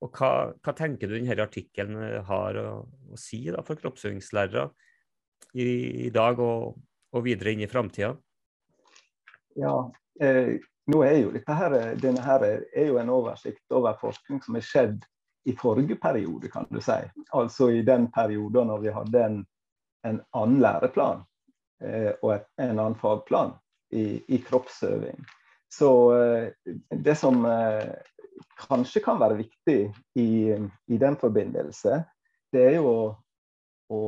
og 0.05 0.19
hva, 0.19 0.31
hva 0.61 0.75
tenker 0.77 1.09
du 1.09 1.17
denne 1.17 1.38
artikkelen 1.41 2.21
har 2.27 2.59
å, 2.61 2.69
å 2.85 3.19
si 3.19 3.45
da, 3.47 3.63
for 3.65 3.79
kroppsøvingslærere 3.79 4.67
i, 5.55 5.65
i 6.07 6.11
dag 6.13 6.39
og, 6.43 6.75
og 7.15 7.25
videre 7.25 7.55
inn 7.55 7.63
i 7.65 7.71
framtida? 7.71 8.13
Ja, 9.55 9.75
eh, 10.19 10.57
nå 10.91 11.01
er 11.07 11.19
jo 11.23 11.33
dette 11.33 11.57
her, 11.57 11.75
denne 11.97 12.21
her 12.21 12.43
er 12.45 12.88
jo 12.89 12.99
en 13.01 13.09
oversikt 13.09 13.73
over 13.73 13.95
forskning 14.01 14.43
som 14.45 14.57
er 14.59 14.65
skjedd 14.65 15.05
i 15.49 15.53
forrige 15.57 15.97
periode, 16.01 16.49
kan 16.49 16.67
du 16.69 16.81
si. 16.81 16.97
Altså 17.38 17.69
i 17.73 17.83
den 17.85 18.09
perioden 18.13 18.69
når 18.69 18.83
vi 18.83 18.93
hadde 18.93 19.23
en, 19.23 19.39
en 20.05 20.21
annen 20.37 20.61
læreplan 20.63 21.23
eh, 21.83 22.11
og 22.21 22.35
et, 22.35 22.47
en 22.61 22.77
annen 22.77 22.97
fagplan 22.99 23.55
i, 23.95 24.21
i 24.27 24.41
kroppsøving. 24.45 25.25
Så 25.73 25.89
eh, 26.17 26.49
det 26.89 27.15
som 27.19 27.45
eh, 27.45 27.95
kanskje 28.67 29.03
kan 29.03 29.19
være 29.19 29.39
viktig 29.41 29.79
i, 30.19 30.29
i 30.87 30.97
den 30.97 31.17
forbindelse, 31.19 32.03
det 32.53 32.67
er 32.69 32.77
jo 32.79 32.91
å, 33.91 34.01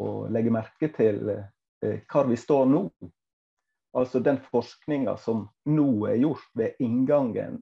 å, 0.00 0.08
legge 0.32 0.54
merke 0.54 0.90
til 0.96 1.30
eh, 1.30 2.00
hvor 2.10 2.26
vi 2.30 2.38
står 2.40 2.66
nå. 2.72 2.82
Altså 3.96 4.20
den 4.20 4.38
forskninga 4.50 5.16
som 5.22 5.46
nå 5.70 5.88
er 6.10 6.18
gjort 6.20 6.50
ved 6.58 6.82
inngangen 6.84 7.60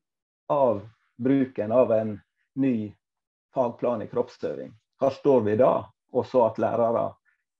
av 0.50 0.82
bruken 1.20 1.72
av 1.72 1.92
en 1.94 2.16
ny 2.58 2.90
fagplan 3.54 4.02
i 4.02 4.08
kroppsøving. 4.10 4.72
Hvor 4.98 5.14
står 5.14 5.44
vi 5.46 5.58
da? 5.60 5.74
Og 6.14 6.26
så 6.26 6.46
at 6.48 6.58
lærere 6.62 7.12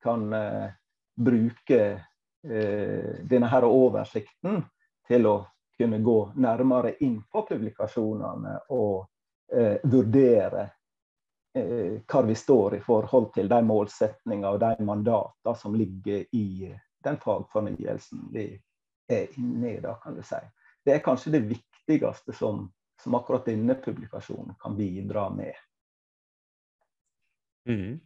kan 0.05 0.33
eh, 0.33 0.71
bruke 1.17 1.81
eh, 2.51 3.15
denne 3.25 3.49
her 3.49 3.65
oversikten 3.65 4.61
til 5.09 5.27
å 5.27 5.35
kunne 5.79 5.99
gå 6.05 6.19
nærmere 6.37 6.95
inn 7.03 7.23
på 7.33 7.43
publikasjonene 7.49 8.59
og 8.77 9.07
eh, 9.53 9.81
vurdere 9.83 10.71
hvor 11.55 12.25
vi 12.27 12.35
står 12.35 12.75
i 12.75 12.81
forhold 12.83 13.29
til 13.37 13.47
de 13.47 13.61
målsetninger 13.63 14.57
og 14.57 14.57
de 14.59 14.85
mandater 14.85 15.55
som 15.55 15.77
ligger 15.79 16.25
i 16.35 16.67
den 17.05 17.19
fagfornyelsen 17.23 18.25
vi 18.35 18.49
er 19.07 19.37
inne 19.39 19.77
i, 19.77 19.77
da, 19.79 19.93
kan 20.03 20.17
du 20.19 20.23
si. 20.27 20.41
Det 20.83 20.97
er 20.97 21.05
kanskje 21.05 21.37
det 21.37 21.45
viktigste 21.53 22.35
som, 22.35 22.65
som 22.99 23.15
akkurat 23.15 23.47
denne 23.47 23.77
publikasjonen 23.79 24.59
kan 24.59 24.75
bidra 24.75 25.29
med. 25.31 25.55
Mm. 27.71 28.01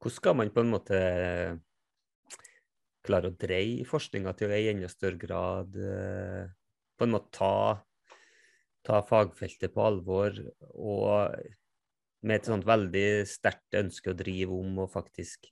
Hvordan 0.00 0.16
skal 0.16 0.36
man 0.38 0.50
på 0.54 0.64
en 0.64 0.72
måte 0.72 0.98
klare 3.04 3.30
å 3.30 3.36
dreie 3.36 3.86
forskninga 3.88 4.32
til 4.36 4.50
å 4.50 4.58
i 4.58 4.70
enda 4.72 4.88
større 4.92 5.20
grad 5.20 5.76
eh, 5.76 6.48
på 6.96 7.06
en 7.06 7.14
måte 7.14 7.32
ta, 7.36 7.54
ta 8.84 9.00
fagfeltet 9.06 9.72
på 9.74 9.84
alvor 9.84 10.36
og 10.72 11.36
med 12.20 12.36
et 12.36 12.48
sånt 12.50 12.66
veldig 12.68 13.24
sterkt 13.28 13.78
ønske 13.80 14.12
å 14.12 14.16
drive 14.16 14.56
om 14.56 14.82
og 14.84 14.90
faktisk 14.92 15.48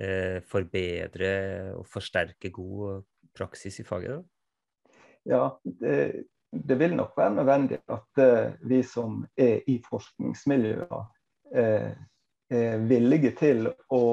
eh, 0.00 0.40
forbedre 0.48 1.34
og 1.76 1.84
forsterke 1.88 2.52
god 2.54 3.04
praksis 3.36 3.80
i 3.82 3.88
faget? 3.88 4.16
Da? 4.16 4.94
Ja, 5.24 5.44
det, 5.64 6.24
det, 6.52 6.78
vil 6.80 6.96
nok 6.96 7.16
være 7.16 7.36
nødvendig 7.36 7.80
at 7.92 8.24
eh, 8.24 8.56
vi 8.64 8.80
som 8.88 9.22
er 9.36 9.60
i 9.68 9.78
forskningsmiljøer, 9.84 11.04
er 11.54 11.94
villige 12.88 13.34
til 13.38 13.68
å 13.92 14.04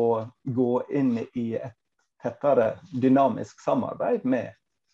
gå 0.44 0.72
inn 0.90 1.16
i 1.38 1.46
et 1.60 1.78
tettere 2.22 2.76
dynamisk 2.94 3.62
samarbeid 3.64 4.26
med 4.30 4.52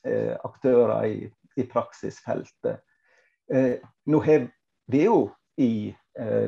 uh, 0.08 0.36
aktører 0.48 1.08
i, 1.08 1.18
i 1.56 1.66
praksisfeltet. 1.68 2.84
nå 4.06 4.20
har 4.26 4.48
vi 4.92 5.04
jo 5.06 5.30
i 5.58 5.96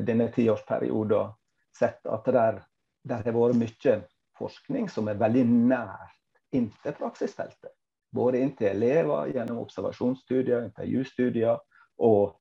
denne 0.04 0.26
tiårsperioden 0.34 1.30
sett 1.78 2.04
at 2.06 2.26
det 2.28 3.16
har 3.16 3.32
vært 3.32 3.56
mye 3.56 3.94
forskning 4.40 4.88
som 4.92 5.08
er 5.08 5.20
veldig 5.20 5.44
nært 5.48 6.56
inntil 6.56 6.96
praksisfeltet. 6.98 7.72
Både 8.10 8.40
inntil 8.42 8.72
elever 8.72 9.30
gjennom 9.34 9.62
observasjonsstudier, 9.62 10.64
intervjustudier 10.66 11.60
og, 12.02 12.34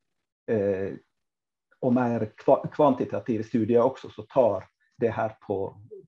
eh, 0.50 0.98
og 1.82 1.94
mer 1.96 2.26
kvantitative 2.76 3.44
studier 3.48 3.84
også, 3.84 4.10
som 4.12 4.28
tar 4.34 4.68
det 5.00 5.14
her 5.16 5.36
på, 5.46 5.62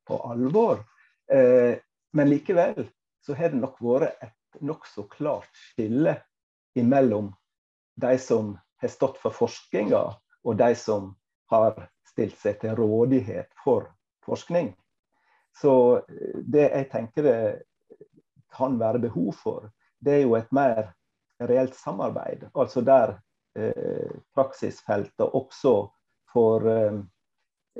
på 0.08 0.18
alvor. 0.28 0.84
Eh, 1.32 1.78
men 2.12 2.30
likevel 2.30 2.90
så 3.26 3.36
har 3.38 3.54
det 3.54 3.62
nok 3.62 3.80
vært 3.80 4.24
et 4.26 4.62
nokså 4.68 5.06
klart 5.14 5.50
skille 5.56 6.18
imellom 6.76 7.32
de 8.02 8.18
som 8.20 8.56
har 8.82 8.92
stått 8.92 9.20
for 9.22 9.36
forskninga, 9.36 10.02
og 10.44 10.58
de 10.58 10.76
som 10.76 11.14
har 11.52 11.76
stilt 12.08 12.38
seg 12.42 12.60
til 12.62 12.76
rådighet 12.76 13.52
for 13.64 13.88
forskning. 14.26 14.74
Så 15.62 15.74
eh, 16.04 16.40
det 16.44 16.68
jeg 16.68 16.90
tenker 16.92 17.28
det 17.28 17.42
kan 18.52 18.80
være 18.80 19.00
behov 19.08 19.32
for, 19.40 19.70
det 20.04 20.18
er 20.18 20.26
jo 20.26 20.36
et 20.36 20.52
mer 20.52 20.92
reelt 21.42 21.76
samarbeid. 21.78 22.50
Altså 22.56 22.82
der 22.84 23.16
praksisfeltet 24.36 25.36
også 25.36 25.74
får 26.34 26.68
eh, 26.70 27.00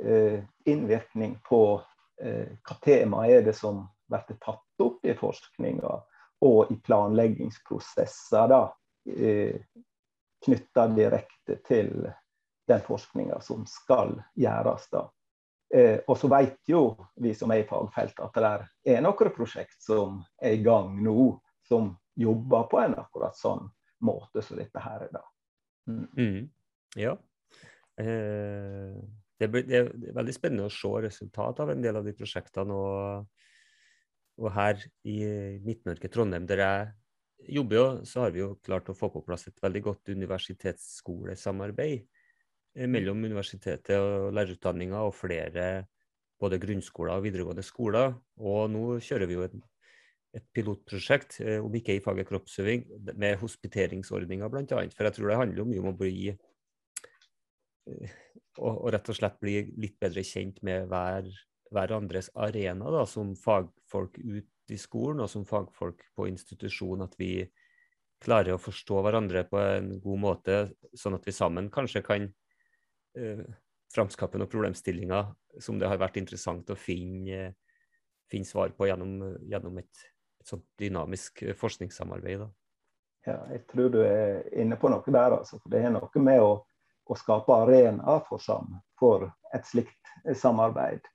eh, 0.04 0.44
innvirkning 0.64 1.38
på 1.48 1.82
eh, 2.22 2.48
hva 2.62 2.76
tema 2.84 3.26
er 3.28 3.42
det 3.46 3.54
som 3.56 3.86
blir 4.10 4.38
tatt 4.40 4.84
opp 4.84 5.04
i 5.06 5.14
forskninga 5.16 5.94
og 6.42 6.72
i 6.72 6.76
planleggingsprosesser 6.84 8.50
da, 8.50 8.62
eh, 9.08 9.56
knytta 10.44 10.88
direkte 10.96 11.56
til 11.66 11.92
den 12.68 12.80
forskninga 12.82 13.40
som 13.40 13.66
skal 13.66 14.16
gjøres. 14.34 14.88
da. 14.90 15.08
Eh, 15.74 16.00
og 16.06 16.18
så 16.18 16.28
vet 16.28 16.58
jo 16.68 16.96
vi 17.16 17.34
som 17.34 17.50
er 17.50 17.62
i 17.62 17.68
fagfeltet 17.68 18.20
at 18.26 18.34
det 18.84 18.96
er 18.96 19.04
noen 19.04 19.34
prosjekt 19.34 19.80
som 19.80 20.20
er 20.42 20.58
i 20.58 20.62
gang 20.64 20.98
nå, 21.02 21.38
som 21.68 21.94
jobber 22.18 22.66
på 22.68 22.82
en 22.82 22.98
akkurat 23.00 23.38
sånn 23.38 23.70
måte 24.04 24.42
som 24.42 24.58
dette 24.58 24.82
her 24.82 25.06
er. 25.06 25.12
da. 25.14 25.22
Mm. 25.90 26.06
Mm. 26.16 26.48
Ja. 27.00 27.16
Eh, 28.00 28.96
det, 29.40 29.48
blir, 29.50 29.66
det, 29.68 29.82
er 29.82 30.16
veldig 30.16 30.34
spennende 30.36 30.68
å 30.68 30.72
se 30.72 30.92
resultat 31.06 31.62
av 31.64 31.72
en 31.72 31.84
del 31.84 31.98
av 31.98 32.06
de 32.06 32.14
prosjektene. 32.16 32.72
Og, 32.72 33.44
og 34.42 34.50
her 34.56 34.80
i 35.08 35.18
Midt-Norge, 35.64 36.10
Trondheim, 36.12 36.46
der 36.48 36.64
jeg 36.64 37.56
jobber, 37.58 37.78
jo, 37.78 37.86
så 38.06 38.26
har 38.26 38.34
vi 38.34 38.44
jo 38.44 38.54
klart 38.62 38.90
å 38.90 38.96
få 38.96 39.10
på 39.12 39.24
plass 39.26 39.48
et 39.50 39.62
veldig 39.62 39.82
godt 39.90 40.12
universitetsskolesamarbeid 40.14 42.06
Eh, 42.72 42.88
mellom 42.88 43.20
universitetet 43.26 43.98
og 44.00 44.30
lærerutdanninga 44.32 45.02
og 45.04 45.12
flere 45.12 45.84
både 46.40 46.58
grunnskoler 46.60 47.18
og 47.18 47.26
videregående 47.26 47.64
skoler. 47.64 48.14
Og 48.40 48.70
nå 48.72 48.84
kjører 49.04 49.28
vi 49.28 49.36
jo 49.36 49.44
et, 49.44 49.56
et 50.32 50.44
pilotprosjekt, 50.56 51.40
eh, 51.44 51.60
om 51.60 51.74
ikke 51.76 51.96
i 51.98 52.02
faget 52.04 52.28
kroppsøving, 52.30 52.86
med 53.20 53.38
hospiteringsordninger 53.42 54.52
bl.a. 54.52 54.64
For 54.96 55.08
jeg 55.08 55.16
tror 55.18 55.32
det 55.32 55.40
handler 55.40 55.68
mye 55.68 55.82
om 55.82 55.90
å 55.92 55.96
bli 55.98 56.32
eh, 56.32 58.14
og, 58.58 58.72
og, 58.72 58.88
rett 58.94 59.10
og 59.12 59.18
slett 59.18 59.40
bli 59.40 59.56
litt 59.80 59.98
bedre 60.00 60.24
kjent 60.26 60.60
med 60.66 60.88
hver, 60.90 61.28
hverandres 61.72 62.30
arena 62.34 62.92
da, 62.92 63.04
som 63.08 63.34
fagfolk 63.38 64.18
ut 64.20 64.72
i 64.72 64.78
skolen 64.80 65.24
og 65.24 65.30
som 65.32 65.44
fagfolk 65.48 66.04
på 66.16 66.28
institusjon. 66.30 67.04
At 67.04 67.16
vi 67.20 67.34
klarer 68.22 68.54
å 68.54 68.62
forstå 68.62 69.02
hverandre 69.02 69.44
på 69.50 69.60
en 69.60 69.96
god 70.02 70.22
måte, 70.22 70.60
sånn 70.96 71.16
at 71.18 71.26
vi 71.26 71.34
sammen 71.34 71.70
kanskje 71.74 72.04
kan 72.06 72.28
eh, 73.18 73.44
framskape 73.92 74.40
noen 74.40 74.52
problemstillinger 74.52 75.32
som 75.60 75.80
det 75.80 75.90
har 75.90 76.00
vært 76.00 76.20
interessant 76.20 76.70
å 76.72 76.78
finne, 76.78 77.52
finne 78.32 78.48
svar 78.48 78.72
på 78.76 78.88
gjennom, 78.88 79.18
gjennom 79.50 79.80
et, 79.82 80.06
et 80.42 80.50
sånt 80.50 80.66
dynamisk 80.80 81.44
forskningssamarbeid. 81.58 82.42
Da. 82.42 82.50
Ja, 83.26 83.38
jeg 83.54 83.64
tror 83.70 83.90
du 83.94 84.00
er 84.02 84.42
inne 84.58 84.76
på 84.80 84.90
noe 84.90 85.14
der. 85.14 85.38
Altså, 85.38 85.60
Det 85.70 85.80
er 85.80 85.94
noe 85.94 86.22
med 86.26 86.42
å, 86.42 86.52
å 87.06 87.18
skape 87.18 87.54
arenaer 87.64 88.22
for, 88.28 88.42
for 88.98 89.28
et 89.54 89.66
slikt 89.68 90.14
samarbeid. 90.38 91.06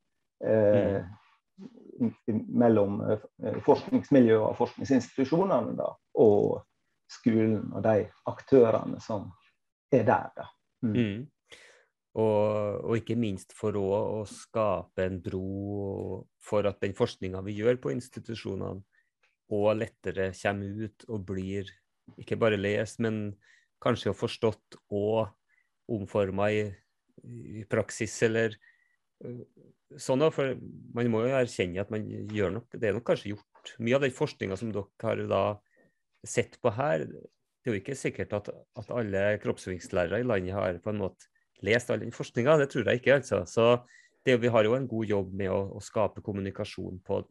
Eh, 0.45 1.01
mm. 1.01 2.43
mellom 2.53 3.01
eh, 3.09 3.61
forskningsmiljøet 3.65 4.51
og 4.51 4.57
forskningsinstitusjonene 4.59 5.73
da, 5.79 5.89
og 6.21 6.61
skolen 7.09 7.71
og 7.71 7.81
de 7.83 8.05
aktørene 8.29 9.01
som 9.03 9.31
er 9.91 10.05
der. 10.07 10.29
Da. 10.37 10.47
Mm. 10.85 10.93
Mm. 10.93 11.25
Og, 12.17 12.81
og, 12.81 12.93
ikke 12.97 13.17
minst 13.19 13.53
for 13.53 13.77
å, 13.77 13.87
å, 14.19 14.21
skape 14.25 15.05
en 15.05 15.19
bro 15.21 16.23
for 16.41 16.65
at 16.65 16.79
den 16.81 16.95
forskninga 16.97 17.43
vi 17.45 17.59
gjør 17.59 17.77
på 17.83 17.91
institusjonene, 17.93 18.81
og 19.53 19.77
lettere 19.79 20.31
kommer 20.35 20.87
ut 20.87 21.05
og 21.07 21.25
blir 21.27 21.69
ikke 22.19 22.37
bare 22.39 22.59
lest, 22.59 23.01
men 23.03 23.35
kanskje 23.83 24.15
forstått 24.17 24.79
og 24.95 25.27
omforma 25.91 26.49
i, 26.51 26.63
i, 27.23 27.63
praksis, 27.69 28.15
eller 28.27 28.55
uh, 29.23 29.43
sånn. 29.99 30.25
For 30.33 30.57
man 30.95 31.11
må 31.13 31.23
jo 31.25 31.37
erkjenne 31.37 31.83
at 31.83 31.93
man 31.93 32.07
gjør 32.07 32.57
nok 32.57 32.75
Det 32.75 32.89
er 32.89 32.97
nok 32.97 33.07
kanskje 33.07 33.33
gjort 33.35 33.73
mye 33.83 33.97
av 33.97 34.05
den 34.05 34.15
forskninga 34.15 34.57
som 34.59 34.71
dere 34.73 34.87
har 35.03 35.23
da 35.29 35.43
sett 36.27 36.57
på 36.63 36.73
her. 36.75 37.05
Det 37.07 37.71
er 37.71 37.75
jo 37.75 37.81
ikke 37.81 37.99
sikkert 37.99 38.35
at, 38.35 38.51
at 38.79 38.93
alle 38.95 39.23
kroppsøvingslærere 39.43 40.21
i 40.23 40.27
landet 40.27 40.55
har 40.55 40.79
på 40.83 40.93
en 40.93 41.03
måte 41.03 41.27
lest 41.65 41.91
all 41.91 42.01
den 42.03 42.15
forskninga. 42.15 42.57
Det 42.61 42.69
tror 42.71 42.87
jeg 42.87 43.01
ikke. 43.01 43.19
altså. 43.19 43.43
Så 43.49 43.67
det, 44.27 44.37
vi 44.41 44.51
har 44.51 44.67
jo 44.67 44.75
en 44.75 44.87
god 44.87 45.05
jobb 45.07 45.33
med 45.39 45.51
å, 45.51 45.59
å 45.77 45.83
skape 45.83 46.23
kommunikasjon 46.25 46.99
på, 47.05 47.21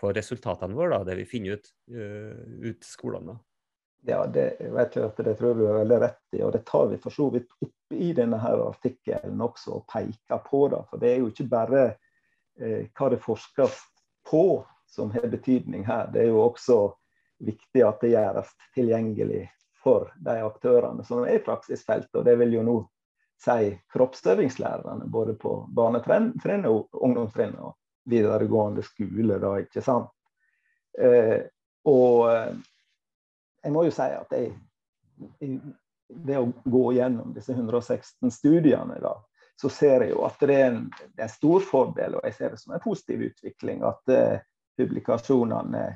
på, 0.00 0.12
resultatene 0.14 0.76
våre, 0.76 0.98
da, 0.98 1.04
det 1.10 1.18
vi 1.18 1.26
finner 1.28 1.58
ut 1.58 1.70
uh, 1.94 2.70
ut 2.70 2.84
skolene. 2.86 3.38
Ja, 4.06 4.26
det 4.26 4.60
vet 4.60 4.96
jeg 4.96 5.10
det 5.26 5.34
tror 5.40 5.58
du 5.58 5.64
er 5.66 5.80
veldig 5.80 6.00
rett 6.04 6.36
i, 6.36 6.42
og 6.46 6.52
det 6.54 6.62
tar 6.68 6.86
vi 6.92 7.00
for 7.02 7.14
så 7.14 7.28
vidt 7.34 7.50
opp 7.64 7.94
i 7.94 8.12
denne 8.14 8.38
her 8.40 8.60
artikkelen 8.68 9.40
også 9.42 9.80
og 9.80 9.86
peker 9.90 10.42
på. 10.46 10.60
Da. 10.72 10.84
For 10.90 11.02
det 11.02 11.10
er 11.10 11.22
jo 11.22 11.30
ikke 11.32 11.48
bare 11.50 11.82
eh, 12.60 12.86
hva 12.94 13.10
det 13.10 13.20
forskes 13.24 13.80
på 14.30 14.44
som 14.88 15.10
har 15.12 15.26
betydning 15.28 15.84
her. 15.88 16.06
Det 16.12 16.22
er 16.22 16.30
jo 16.30 16.44
også 16.44 16.78
viktig 17.44 17.82
at 17.84 18.00
det 18.04 18.14
gjøres 18.14 18.54
tilgjengelig 18.76 19.48
for 19.82 20.12
de 20.24 20.38
aktørene 20.46 21.04
som 21.06 21.24
er 21.24 21.38
i 21.38 21.42
praksisfeltet. 21.44 22.14
Og 22.14 22.24
det 22.26 22.38
vil 22.40 22.54
jo 22.58 22.64
nå 22.66 22.78
si 23.42 23.74
kroppsøvingslærerne 23.94 25.06
både 25.10 25.36
på 25.38 25.60
barnetrinnet, 25.74 26.70
ungdomstrinnet 26.92 27.60
og 27.62 27.76
videregående 28.08 28.84
skole. 28.86 29.38
Da, 29.42 29.54
ikke 29.62 29.84
sant? 29.84 30.10
Eh, 30.98 31.44
og 31.88 32.24
eh, 32.32 32.56
jeg 33.64 33.74
må 33.74 33.84
jo 33.86 33.94
si 33.94 34.08
at 34.16 34.34
jeg, 34.34 34.52
ved 36.08 36.36
å 36.38 36.50
gå 36.64 36.84
gjennom 36.96 37.32
disse 37.36 37.52
116 37.52 38.32
studiene, 38.32 38.98
da, 39.02 39.14
så 39.58 39.70
ser 39.72 40.06
jeg 40.06 40.14
jo 40.14 40.24
at 40.26 40.38
det 40.40 40.54
er 40.54 40.68
en, 40.70 40.84
det 41.16 41.24
er 41.24 41.26
en 41.26 41.32
stor 41.32 41.64
fordel, 41.66 42.18
og 42.18 42.28
jeg 42.28 42.36
ser 42.36 42.54
det 42.54 42.60
som 42.62 42.74
en 42.76 42.84
positiv 42.84 43.26
utvikling, 43.28 43.82
at 43.86 44.14
eh, 44.14 44.44
publikasjonene 44.78 45.86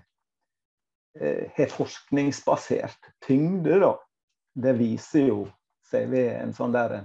Eh, 1.20 1.50
har 1.54 1.66
forskningsbasert 1.66 2.98
tyngde, 3.26 3.78
da. 3.78 4.00
Det 4.54 4.72
viser 4.72 5.26
jo 5.28 5.42
seg 5.90 6.08
ved 6.08 6.30
en 6.38 6.54
sånn 6.56 6.72
der 6.72 7.02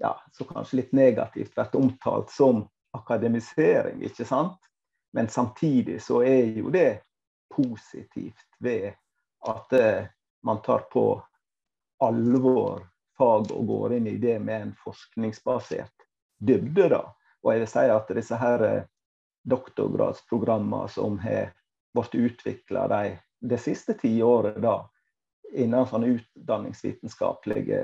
ja, 0.00 0.12
så 0.36 0.44
kanskje 0.48 0.80
litt 0.80 0.92
negativt 0.96 1.56
vært 1.56 1.76
omtalt 1.76 2.32
som 2.32 2.66
akademisering, 2.96 4.02
ikke 4.02 4.24
sant? 4.24 4.58
Men 5.12 5.28
samtidig 5.28 6.02
så 6.02 6.22
er 6.22 6.52
jo 6.58 6.70
det 6.70 7.00
positivt 7.54 8.46
ved 8.58 8.92
at 9.48 9.72
eh, 9.72 10.04
man 10.42 10.62
tar 10.62 10.86
på 10.92 11.22
alvor 12.00 12.86
fag 13.18 13.50
og 13.52 13.66
går 13.66 13.96
inn 13.98 14.06
i 14.06 14.16
det 14.16 14.38
med 14.38 14.62
en 14.62 14.74
forskningsbasert 14.84 16.06
dybde. 16.38 16.88
da. 16.88 17.02
Og 17.42 17.52
jeg 17.52 17.64
vil 17.64 17.72
si 17.72 17.86
at 17.96 18.14
disse 18.16 18.38
her 18.40 18.66
eh, 18.66 18.86
doktorgradsprogrammene 19.50 20.88
som 20.88 21.18
har 21.18 21.52
blitt 21.94 22.14
utvikla 22.14 22.86
de 22.88 23.18
det 23.40 23.58
siste 23.58 23.94
tiåret 23.96 24.58
da, 24.60 24.84
innen 25.56 25.86
sånne 25.88 26.12
utdanningsvitenskapelige 26.18 27.80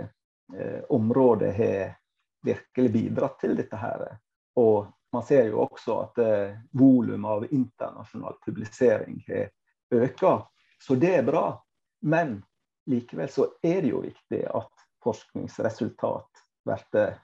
eh, 0.54 0.82
områder 0.92 1.52
har 1.56 1.94
virkelig 2.44 2.92
bidratt 2.92 3.40
til 3.40 3.56
dette. 3.56 3.76
her. 3.76 4.18
Og 4.56 4.86
man 5.12 5.24
ser 5.26 5.50
jo 5.50 5.62
også 5.64 5.98
at 6.02 6.18
eh, 6.22 6.56
volumet 6.76 7.30
av 7.30 7.46
internasjonal 7.48 8.36
publisering 8.44 9.22
økt. 9.94 10.24
Så 10.82 10.94
det 11.00 11.14
er 11.20 11.26
bra. 11.26 11.46
Men 12.04 12.38
likevel 12.90 13.30
så 13.32 13.48
er 13.62 13.82
det 13.82 13.92
jo 13.94 14.02
viktig 14.04 14.42
at 14.46 14.86
forskningsresultat 15.04 16.42
blir 16.66 17.14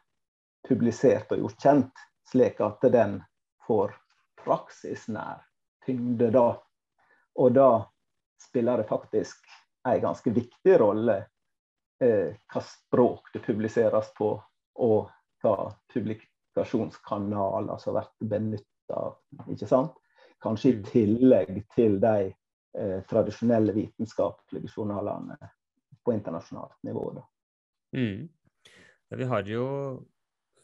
publisert 0.69 1.33
og 1.35 1.43
gjort 1.43 1.65
kjent, 1.65 2.03
slik 2.31 2.61
at 2.63 2.85
den 2.95 3.19
får 3.67 3.95
praksisnær 4.45 5.43
tyngde 5.87 6.31
da. 6.35 6.47
Og 7.39 7.55
da 7.55 7.71
spiller 8.43 8.83
det 8.83 8.89
faktisk 8.89 9.47
en 9.89 10.01
ganske 10.01 10.31
viktig 10.31 10.79
rolle 10.81 11.17
eh, 12.03 12.35
hva 12.53 12.63
språk 12.67 13.33
det 13.35 13.43
publiseres 13.47 14.13
på, 14.19 14.35
og 14.75 15.11
hva 15.43 15.57
publikasjonskanaler 16.55 17.79
som 17.79 17.97
blir 17.97 18.29
benytta. 18.29 19.89
Kanskje 20.43 20.71
i 20.71 20.77
mm. 20.77 20.85
tillegg 20.91 21.59
til 21.75 22.01
de 22.03 22.33
eh, 22.79 23.03
tradisjonelle 23.09 23.75
vitenskapelige 23.77 24.73
journalene 24.77 25.37
på 26.05 26.13
internasjonalt 26.13 26.79
nivå. 26.83 27.23
Mm. 27.97 28.29
Ja, 29.09 29.17
vi 29.17 29.25
har 29.25 29.43
jo 29.47 29.67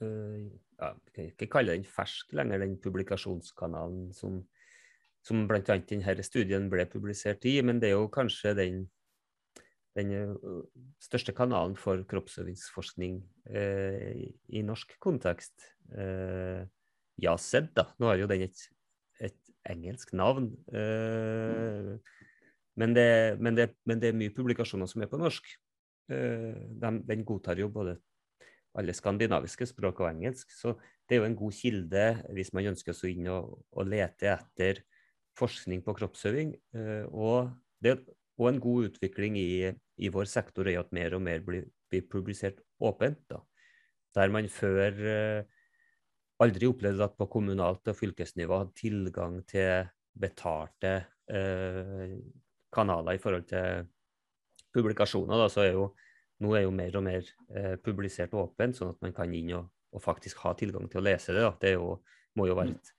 øh, 0.00 0.46
ja, 0.78 0.92
Vi 1.04 1.12
kan 1.14 1.24
ikke 1.24 1.46
kalle 1.46 1.72
den 1.72 1.84
fersk 1.84 2.32
lenger, 2.32 2.58
den 2.58 2.78
publikasjonskanalen 2.82 4.12
som 4.12 4.42
som 5.28 5.48
bl.a. 5.48 5.60
denne 5.62 6.24
studien 6.24 6.68
ble 6.72 6.86
publisert 6.88 7.44
i, 7.48 7.58
men 7.62 7.80
det 7.82 7.90
er 7.90 7.98
jo 7.98 8.08
kanskje 8.12 8.54
den, 8.56 8.84
den 9.98 10.14
eh, 10.14 10.32
største 11.02 11.34
kanalen 11.36 11.76
for 11.78 12.02
kroppsøvingsforskning 12.08 13.20
eh, 13.50 14.24
i 14.48 14.64
norsk 14.66 14.94
kontekst. 15.02 15.54
Eh, 15.92 16.64
YASED, 17.18 17.72
da. 17.76 17.88
Nå 17.98 18.12
har 18.12 18.20
jo 18.20 18.28
den 18.30 18.46
et, 18.46 18.64
et 19.20 19.54
engelsk 19.68 20.14
navn. 20.16 20.52
Eh, 20.70 21.94
men, 22.78 22.94
det, 22.94 23.08
men, 23.42 23.58
det, 23.58 23.72
men, 23.88 24.02
det, 24.02 24.12
er 24.12 24.20
mye 24.20 24.34
publikasjoner 24.34 24.90
som 24.90 25.02
er 25.02 25.10
på 25.10 25.20
norsk. 25.20 25.50
Eh, 26.12 26.60
den, 26.82 27.02
den 27.08 27.26
godtar 27.26 27.58
jo 27.60 27.70
både 27.72 27.98
alle 28.78 28.94
skandinaviske 28.94 29.66
språk 29.72 30.04
og 30.04 30.12
engelsk. 30.12 30.52
Så 30.54 30.76
det 31.08 31.16
er 31.16 31.24
jo 31.24 31.30
en 31.30 31.40
god 31.40 31.56
kilde 31.56 32.04
hvis 32.36 32.52
man 32.54 32.70
ønsker 32.74 32.94
å 32.94 33.10
inn 33.10 33.30
og, 33.32 33.58
og 33.74 33.90
lete 33.90 34.30
etter 34.36 34.84
forskning 35.38 35.82
på 35.86 35.94
kroppsøving. 35.98 36.54
Eh, 36.76 37.04
og, 37.10 37.50
det, 37.82 37.98
og 38.38 38.48
en 38.50 38.60
god 38.62 38.90
utvikling 38.90 39.36
i, 39.40 39.68
i, 39.98 40.10
vår 40.14 40.28
sektor 40.30 40.68
er 40.70 40.80
at 40.80 40.92
mer 40.94 41.16
og 41.16 41.22
mer 41.24 41.42
blir, 41.44 41.66
blir 41.90 42.04
publisert 42.10 42.60
åpent. 42.78 43.20
Da. 43.30 43.40
Der 44.18 44.32
man 44.34 44.48
før 44.52 45.00
eh, 45.12 45.56
aldri 46.42 46.68
opplevde 46.70 47.06
at 47.08 47.16
på 47.18 47.28
kommunalt 47.30 47.90
og 47.90 47.98
fylkesnivå 47.98 48.60
hadde 48.62 48.76
tilgang 48.78 49.40
til 49.50 49.88
betalte 50.18 50.92
eh, 51.30 52.18
kanaler 52.74 53.18
i 53.18 53.22
forhold 53.22 53.48
til 53.50 53.88
publikasjoner. 54.74 55.42
Da, 55.42 55.48
så 55.50 55.64
er 55.66 55.74
jo, 55.74 55.88
nå 56.44 56.54
er 56.54 56.66
jo 56.66 56.74
mer 56.74 57.00
og 57.00 57.06
mer 57.08 57.32
eh, 57.50 57.74
publisert 57.82 58.36
åpent, 58.38 58.78
sånn 58.78 58.94
at 58.94 59.02
man 59.02 59.16
kan 59.16 59.34
inn 59.34 59.56
og, 59.58 59.66
og, 59.94 60.04
faktisk 60.04 60.44
ha 60.46 60.54
tilgang 60.58 60.86
til 60.90 61.02
å 61.02 61.06
lese 61.10 61.34
det. 61.34 61.42
Da. 61.42 61.52
Det 61.58 61.74
jo, 61.74 61.96
må 62.38 62.46
jo 62.46 62.58
være 62.58 62.76
et 62.76 62.94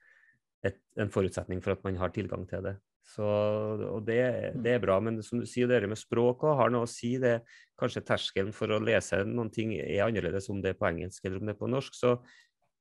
et, 0.68 0.80
en 1.00 1.12
forutsetning 1.12 1.62
for 1.64 1.76
at 1.76 1.84
man 1.86 2.00
har 2.00 2.14
tilgang 2.16 2.46
til 2.50 2.64
det. 2.66 2.76
Så, 3.10 3.26
og 3.26 4.04
det, 4.06 4.20
det, 4.62 4.76
er 4.76 4.84
bra. 4.84 5.00
Men 5.02 5.18
som 5.26 5.42
du 5.42 5.48
sier, 5.50 5.70
det 5.70 5.90
med 5.90 6.00
språk 6.00 6.46
har 6.46 6.70
noe 6.74 6.86
å 6.86 6.90
si. 6.90 7.16
det 7.22 7.40
Kanskje 7.80 8.04
terskelen 8.06 8.52
for 8.56 8.72
å 8.76 8.82
lese 8.84 9.24
noen 9.26 9.50
ting 9.54 9.74
er 9.78 10.06
annerledes 10.06 10.50
om 10.52 10.60
det 10.62 10.74
er 10.74 10.80
på 10.80 10.90
engelsk 10.90 11.26
eller 11.26 11.40
om 11.40 11.50
det 11.50 11.56
er 11.56 11.62
på 11.62 11.72
norsk. 11.72 11.96
Så 11.96 12.16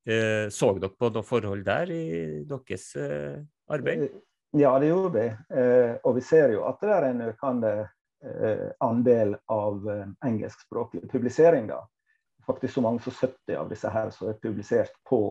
eh, 0.08 0.48
så 0.52 0.72
dere 0.76 0.92
på 0.92 1.12
noe 1.14 1.26
forhold 1.26 1.64
der 1.66 1.92
i 1.94 2.02
deres 2.48 2.90
eh, 2.98 3.38
arbeid? 3.72 4.08
Ja, 4.56 4.78
det 4.78 4.90
gjorde 4.90 5.12
vi. 5.14 5.26
Eh, 5.60 5.94
og 6.02 6.18
vi 6.18 6.24
ser 6.24 6.54
jo 6.56 6.64
at 6.68 6.80
det 6.82 6.92
er 6.92 7.08
en 7.10 7.24
økende 7.28 7.72
eh, 8.24 8.68
andel 8.84 9.36
av 9.52 9.88
eh, 9.92 10.06
engelskspråklig 10.24 11.08
publisering. 11.12 11.70
Faktisk 12.48 12.74
så 12.74 12.84
mange 12.84 13.04
som 13.04 13.16
70 13.16 13.58
av 13.60 13.68
disse 13.72 13.92
her 13.92 14.12
som 14.14 14.30
er 14.32 14.40
publisert 14.42 14.96
på 15.08 15.22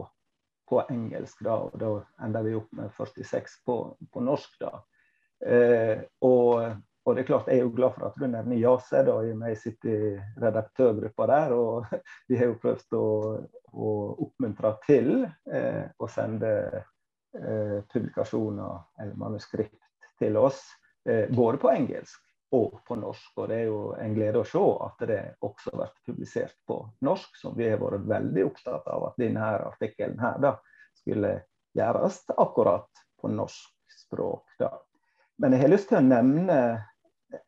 på 0.67 0.82
engelsk, 0.91 1.39
da, 1.45 1.56
og 1.67 1.80
da 1.80 1.93
ender 2.25 2.45
vi 2.45 2.58
opp 2.58 2.75
med 2.75 2.91
46 2.97 3.62
på, 3.65 3.77
på 4.13 4.23
norsk. 4.23 4.58
da. 4.62 4.73
Eh, 5.45 6.03
og, 6.25 6.65
og, 7.06 7.15
det 7.15 7.23
er 7.23 7.30
klart, 7.30 7.47
Jeg 7.47 7.62
er 7.62 7.67
jo 7.67 7.73
glad 7.75 7.95
for 7.95 8.10
at 8.10 8.19
du 8.19 8.27
nevner 8.27 8.60
Jase. 8.60 9.03
da, 9.08 9.15
I 9.23 9.32
og 9.32 9.39
med 9.39 9.53
jeg 9.53 9.62
sitter 9.63 9.89
i 9.95 10.12
redaktørgruppa 10.43 11.27
der. 11.32 11.56
og 11.56 11.86
Vi 12.30 12.39
har 12.39 12.51
jo 12.51 12.60
prøvd 12.62 12.99
å, 12.99 13.08
å 13.73 13.95
oppmuntre 14.27 14.75
til 14.88 15.12
eh, 15.25 15.86
å 15.97 16.12
sende 16.12 16.53
eh, 16.75 17.80
publikasjoner 17.93 19.01
eller 19.01 19.15
manuskript 19.15 19.80
til 20.19 20.38
oss, 20.41 20.63
eh, 21.08 21.30
både 21.30 21.62
på 21.62 21.71
engelsk 21.71 22.26
og 22.55 22.79
på 22.88 22.95
norsk. 22.95 23.31
Og 23.38 23.49
det 23.49 23.60
er 23.62 23.67
jo 23.67 23.79
en 23.99 24.15
glede 24.15 24.41
å 24.41 24.47
se 24.47 24.63
at 24.86 25.05
det 25.10 25.21
også 25.45 25.73
blir 25.75 25.93
publisert 26.07 26.55
på 26.67 26.79
norsk, 27.05 27.36
som 27.39 27.55
vi 27.57 27.69
har 27.69 27.81
vært 27.81 28.07
veldig 28.07 28.45
opptatt 28.47 28.88
av 28.91 29.10
at 29.10 29.19
denne 29.21 29.51
artikkelen 29.67 30.19
her 30.21 30.39
da, 30.43 30.53
skulle 30.97 31.33
gjøres 31.77 32.23
akkurat 32.38 33.03
på 33.21 33.31
norsk 33.33 33.97
språk. 34.03 34.45
Da. 34.60 34.71
Men 35.41 35.53
jeg 35.53 35.65
har 35.65 35.73
lyst 35.73 35.91
til 35.91 35.99
å 35.99 36.07
nevne 36.07 36.60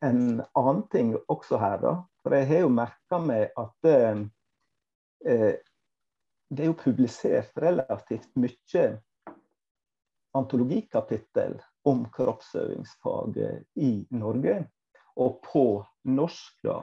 en 0.04 0.22
annen 0.54 0.82
ting 0.92 1.14
også 1.32 1.58
her. 1.60 1.80
da, 1.82 1.94
For 2.22 2.36
jeg 2.36 2.48
har 2.52 2.64
jo 2.66 2.72
merka 2.74 3.20
meg 3.22 3.54
at 3.58 3.88
eh, 3.88 4.24
eh, 5.26 5.52
det 6.50 6.64
er 6.64 6.72
jo 6.72 6.78
publisert 6.78 7.56
relativt 7.62 8.30
mye 8.38 8.84
antologikapittel 10.36 11.56
om 11.90 12.04
kroppsøvingsfaget 12.14 13.64
i 13.82 13.92
Norge, 14.14 14.60
og 15.20 15.40
på 15.44 15.64
norsk. 16.08 16.56
da. 16.64 16.82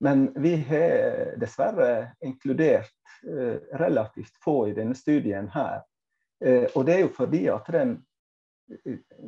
Men 0.00 0.28
vi 0.42 0.56
har 0.68 1.36
dessverre 1.40 2.12
inkludert 2.24 2.92
eh, 3.24 3.56
relativt 3.80 4.36
få 4.44 4.68
i 4.68 4.74
denne 4.76 4.94
studien 4.94 5.48
her. 5.54 5.80
Eh, 6.44 6.68
og 6.74 6.84
det 6.86 6.98
er 6.98 7.06
jo 7.06 7.14
fordi 7.16 7.46
at 7.52 7.72
den 7.72 7.98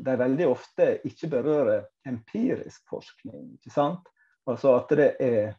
de 0.04 0.14
veldig 0.18 0.46
ofte 0.50 0.86
ikke 1.06 1.28
berører 1.30 1.84
empirisk 2.06 2.82
forskning. 2.90 3.52
ikke 3.54 3.70
sant? 3.70 4.08
Altså 4.50 4.72
at 4.80 4.90
det 4.98 5.06
er, 5.22 5.52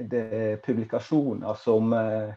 det 0.00 0.22
er 0.32 0.62
publikasjoner 0.64 1.58
som 1.60 1.92
eh, 1.92 2.32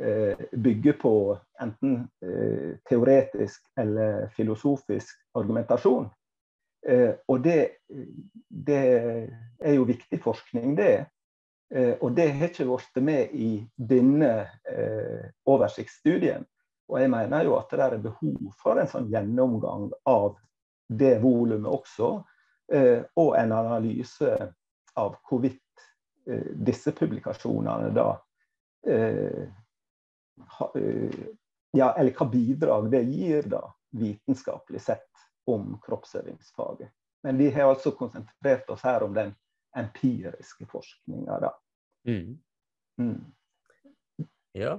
Eh, 0.00 0.38
bygger 0.52 0.92
på 0.92 1.38
enten 1.62 2.08
eh, 2.22 2.76
teoretisk 2.88 3.62
eller 3.78 4.28
filosofisk 4.28 5.14
argumentasjon. 5.38 6.08
Eh, 6.88 7.12
og 7.28 7.42
det, 7.44 7.58
det 8.48 8.80
er 9.60 9.76
jo 9.76 9.86
viktig 9.88 10.20
forskning, 10.24 10.76
det. 10.78 10.94
Og 11.74 12.12
det 12.14 12.28
har 12.36 12.50
ikke 12.52 12.66
blitt 12.68 12.98
med 13.02 13.32
i 13.34 13.48
denne 13.74 14.28
oversiktsstudien. 15.48 16.44
Og 16.92 17.00
jeg 17.00 17.10
mener 17.10 17.48
jo 17.48 17.56
at 17.56 17.72
det 17.72 17.80
er 17.82 17.96
behov 18.04 18.52
for 18.60 18.78
en 18.78 18.90
sånn 18.92 19.08
gjennomgang 19.10 19.88
av 20.06 20.36
det 20.86 21.16
volumet 21.24 21.72
også, 21.72 22.10
og 23.16 23.32
en 23.40 23.56
analyse 23.56 24.36
av 25.00 25.16
hvorvidt 25.26 25.88
disse 26.68 26.94
publikasjonene 26.94 27.90
da 27.96 28.12
Eh, 28.86 29.48
ja, 31.70 31.94
eller 31.98 32.12
hva 32.14 32.26
bidrag 32.30 32.90
det 32.92 33.02
gir 33.08 33.48
da, 33.50 33.62
vitenskapelig 33.94 34.82
sett 34.82 35.23
om 35.50 35.74
kroppsøvingsfaget. 35.84 36.90
Men 37.24 37.38
vi 37.40 37.50
har 37.54 37.70
altså 37.70 37.94
konsentrert 37.96 38.68
oss 38.72 38.84
her 38.84 39.04
om 39.06 39.14
den 39.16 39.32
empiriske 39.76 40.66
forskninga, 40.70 41.38
da. 41.46 41.52
Mm. 42.08 42.36
Mm. 43.00 44.26
Ja. 44.54 44.76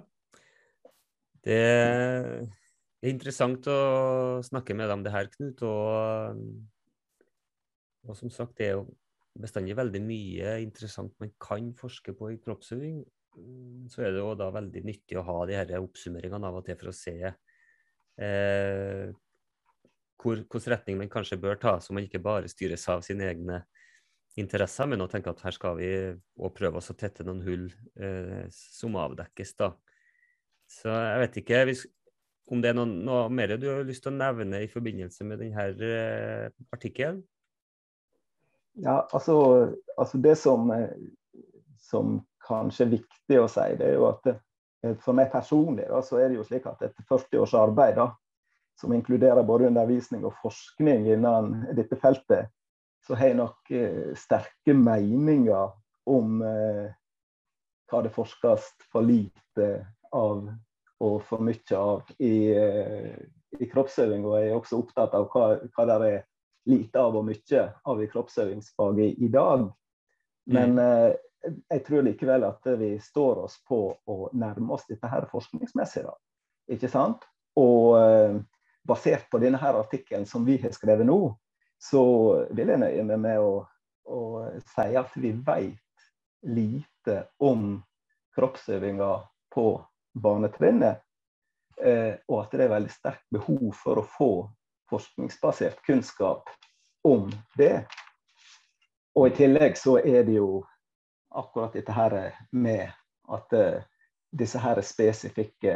Det 1.45 1.57
er 1.57 3.09
interessant 3.09 3.67
å 3.69 3.79
snakke 4.45 4.77
med 4.77 4.87
deg 4.87 4.97
om 4.97 5.03
det 5.05 5.13
her, 5.13 5.29
Knut. 5.33 5.65
Og, 5.67 6.45
og 8.05 8.17
som 8.17 8.31
sagt, 8.33 8.55
det 8.59 8.69
er 8.69 8.79
jo 8.79 8.87
bestandig 9.35 9.75
veldig 9.77 10.01
mye 10.05 10.55
interessant 10.63 11.13
man 11.19 11.33
kan 11.41 11.73
forske 11.77 12.15
på 12.17 12.31
i 12.33 12.39
kroppsøving. 12.41 13.01
Mm, 13.35 13.89
så 13.91 14.05
er 14.05 14.15
det 14.15 14.23
jo 14.23 14.31
da 14.39 14.47
veldig 14.55 14.85
nyttig 14.87 15.19
å 15.19 15.25
ha 15.27 15.41
de 15.49 15.57
her 15.57 15.75
oppsummeringene 15.81 16.47
av 16.47 16.61
og 16.61 16.65
til 16.67 16.77
for 16.79 16.91
å 16.93 16.95
se 16.95 17.17
eh, 17.27 19.09
hvor, 20.21 20.41
hvilken 20.41 20.71
retning 20.73 20.99
man 20.99 21.11
kanskje 21.11 21.39
bør 21.41 21.57
ta, 21.61 21.77
så 21.79 21.93
man 21.93 22.05
ikke 22.07 22.23
bare 22.23 22.51
styres 22.51 22.87
av 22.91 23.03
sine 23.05 23.27
egne 23.29 23.63
interesser, 24.39 24.87
men 24.91 25.03
å 25.03 25.09
tenke 25.11 25.31
at 25.31 25.43
her 25.45 25.55
skal 25.55 25.77
vi 25.79 25.89
prøve 26.55 26.81
oss 26.81 26.91
å 26.91 26.97
tette 26.99 27.23
noen 27.23 27.43
hull 27.45 27.67
eh, 27.95 28.45
som 28.51 28.97
avdekkes. 28.99 29.53
da. 29.59 29.71
Så 30.67 30.89
jeg 30.91 31.21
vet 31.21 31.37
ikke 31.41 31.61
hvis, 31.69 31.85
om 32.51 32.61
det 32.61 32.71
er 32.71 32.77
noe, 32.77 32.89
noe, 32.89 33.29
mer 33.33 33.55
du 33.59 33.69
har 33.71 33.85
lyst 33.87 34.03
til 34.05 34.13
å 34.13 34.17
nevne 34.17 34.63
i 34.65 34.71
forbindelse 34.71 35.27
med 35.27 35.41
denne 35.41 35.69
eh, 35.87 36.49
artikkelen? 36.75 37.23
Ja, 38.83 39.05
altså, 39.15 39.37
altså 39.95 40.19
det 40.19 40.35
som, 40.41 40.67
eh, 40.75 40.91
som 41.79 42.19
kanskje 42.45 42.91
viktig 42.97 43.39
å 43.39 43.47
si, 43.49 43.69
det 43.79 43.93
er 43.93 43.95
jo 43.95 44.09
at 44.09 44.27
eh, 44.33 44.97
for 45.01 45.15
meg 45.17 45.31
personlig 45.33 45.87
da, 45.89 46.03
så 46.03 46.19
er 46.19 46.29
det 46.29 46.41
jo 46.41 46.47
slik 46.47 46.67
at 46.69 46.83
etter 46.85 47.07
40 47.07 47.45
års 47.45 47.55
arbeid, 47.57 47.95
da, 48.01 48.11
som 48.79 48.93
inkluderer 48.93 49.43
både 49.43 49.69
undervisning 49.69 50.25
og 50.27 50.35
forskning 50.41 51.07
innen 51.13 51.65
dette 51.77 51.97
feltet, 51.99 52.51
så 53.07 53.15
har 53.15 53.31
jeg 53.31 53.39
nok 53.39 53.71
eh, 53.71 54.13
sterke 54.17 54.73
meninger 54.75 55.73
om 56.09 56.41
eh, 56.45 56.87
hva 57.89 58.01
det 58.05 58.13
forskes 58.15 58.71
for 58.91 59.05
lite 59.05 59.69
av 60.15 60.47
og 61.05 61.17
for 61.27 61.43
mye 61.43 61.77
av 61.77 62.09
i, 62.17 62.51
eh, 62.55 63.17
i 63.59 63.69
kroppsøving. 63.69 64.25
Og 64.25 64.39
jeg 64.39 64.49
er 64.49 64.57
også 64.57 64.79
opptatt 64.81 65.13
av 65.17 65.27
hva, 65.33 65.51
hva 65.75 65.85
det 65.89 65.99
er 66.09 66.25
lite 66.71 67.01
av 67.01 67.17
og 67.19 67.27
mye 67.27 67.67
av 67.85 68.01
i 68.01 68.09
kroppsøvingsfaget 68.09 69.21
i 69.21 69.29
dag. 69.33 69.67
Men 70.49 70.75
mm. 70.77 70.81
eh, 70.85 71.53
jeg 71.75 71.85
tror 71.85 72.05
likevel 72.07 72.47
at 72.47 72.65
vi 72.79 72.95
står 73.01 73.43
oss 73.45 73.59
på 73.69 73.79
å 73.93 74.17
nærme 74.33 74.73
oss 74.73 74.87
dette 74.89 75.09
her 75.09 75.27
forskningsmessig. 75.29 76.07
da, 76.07 76.15
ikke 76.73 76.89
sant? 76.89 77.27
Og 77.61 77.93
basert 78.87 79.29
på 79.31 79.41
denne 79.41 79.59
artikkelen 79.59 80.25
som 80.25 80.45
vi 80.45 80.57
har 80.61 80.73
skrevet 80.75 81.07
nå, 81.07 81.35
så 81.81 82.03
vil 82.55 82.71
jeg 82.71 82.81
nøye 82.81 83.03
meg 83.07 83.21
med 83.21 83.41
å, 83.41 83.65
å 84.05 84.19
si 84.75 84.87
at 84.97 85.15
vi 85.19 85.33
vet 85.45 86.05
lite 86.45 87.25
om 87.43 87.81
kroppsøvinga 88.35 89.11
på 89.53 89.67
barnetrinnet. 90.13 91.01
Eh, 91.81 92.15
og 92.31 92.45
at 92.45 92.53
det 92.55 92.65
er 92.65 92.71
veldig 92.71 92.93
sterkt 92.93 93.25
behov 93.35 93.73
for 93.75 93.99
å 93.99 94.07
få 94.07 94.29
forskningsbasert 94.89 95.81
kunnskap 95.83 96.49
om 97.03 97.27
det. 97.59 97.85
Og 99.15 99.27
i 99.27 99.35
tillegg 99.35 99.75
så 99.79 99.97
er 99.99 100.23
det 100.27 100.37
jo 100.37 100.63
akkurat 101.35 101.75
dette 101.75 101.95
her 101.95 102.15
med 102.55 102.87
at 103.27 103.53
eh, 103.53 103.83
disse 104.31 104.59
her 104.59 104.79
spesifikke 104.83 105.75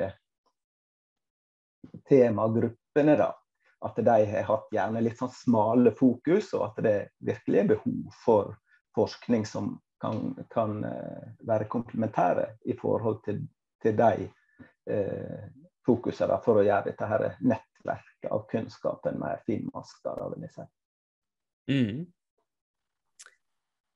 temagruppene, 3.00 3.18
da, 3.18 3.36
at 3.82 3.96
de 3.96 4.26
har 4.32 4.44
hatt 4.44 4.68
gjerne 4.72 5.02
litt 5.02 5.20
sånn 5.20 5.32
smale 5.32 5.92
fokus, 5.96 6.54
og 6.54 6.66
at 6.70 6.84
det 6.84 6.98
virkelig 7.20 7.60
er 7.60 7.72
behov 7.76 8.18
for 8.26 8.58
forskning 8.96 9.46
som 9.46 9.78
kan, 10.02 10.36
kan 10.52 10.84
uh, 10.84 11.32
være 11.48 11.70
komplementære 11.72 12.58
i 12.66 12.76
forhold 12.80 13.24
til, 13.26 13.42
til 13.82 13.96
de 13.96 14.28
eh, 14.90 15.48
fokusene 15.86 16.40
for 16.44 16.60
å 16.60 16.64
gjøre 16.64 16.92
dette 16.92 17.08
her 17.08 17.26
nettverket 17.40 18.32
av 18.32 18.46
kunnskapen 18.52 19.20
mer 19.20 19.42
finmaska. 19.46 20.16
Mm. 21.70 22.08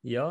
Ja, 0.04 0.28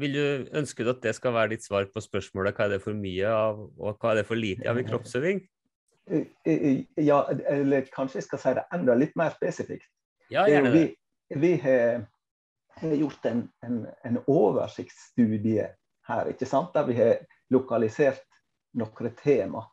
vil 0.00 0.16
du, 0.16 0.24
ønske 0.56 0.86
at 0.90 1.02
det 1.04 1.14
skal 1.14 1.34
være 1.36 1.54
ditt 1.54 1.64
svar 1.64 1.86
på 1.92 2.02
spørsmålet 2.02 2.56
hva 2.56 2.66
er 2.66 2.74
det 2.74 2.82
for 2.82 2.96
mye 2.98 3.30
av, 3.30 3.60
og 3.78 4.00
hva 4.00 4.12
er 4.12 4.20
det 4.20 4.28
for 4.28 4.40
lite 4.40 4.66
av 4.70 4.80
i 4.80 4.86
kroppsøving? 4.88 5.44
Ja, 7.00 7.22
eller 7.48 7.86
kanskje 7.92 8.20
jeg 8.20 8.26
skal 8.26 8.40
si 8.42 8.52
det 8.58 8.64
enda 8.76 8.96
litt 8.98 9.14
mer 9.16 9.32
spesifikt. 9.36 9.88
Ja, 10.32 10.44
gjerne 10.48 10.72
det. 10.72 10.80
Vi, 10.80 11.38
vi 11.40 11.52
har, 11.62 12.04
har, 12.80 12.96
gjort 13.00 13.24
en, 13.30 13.40
en, 13.64 13.78
en, 14.04 14.18
oversiktsstudie 14.26 15.68
her, 16.08 16.32
ikke 16.32 16.48
sant? 16.48 16.74
der 16.74 16.88
vi 16.88 16.98
har 16.98 17.14
lokalisert 17.54 18.26
noen 18.76 19.16
tema. 19.20 19.64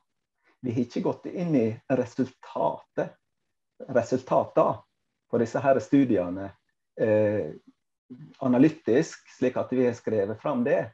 Vi 0.61 0.75
har 0.75 0.85
ikke 0.85 1.03
gått 1.03 1.27
inn 1.31 1.55
i 1.57 1.67
resultatet, 1.91 3.15
resultatene 3.89 4.79
på 5.31 5.39
disse 5.41 5.59
her 5.63 5.79
studiene. 5.83 6.51
Eh, 7.01 7.51
analytisk, 8.43 9.23
slik 9.37 9.57
at 9.57 9.71
vi 9.71 9.85
har 9.87 9.95
skrevet 9.95 10.39
fram 10.41 10.63
det. 10.67 10.91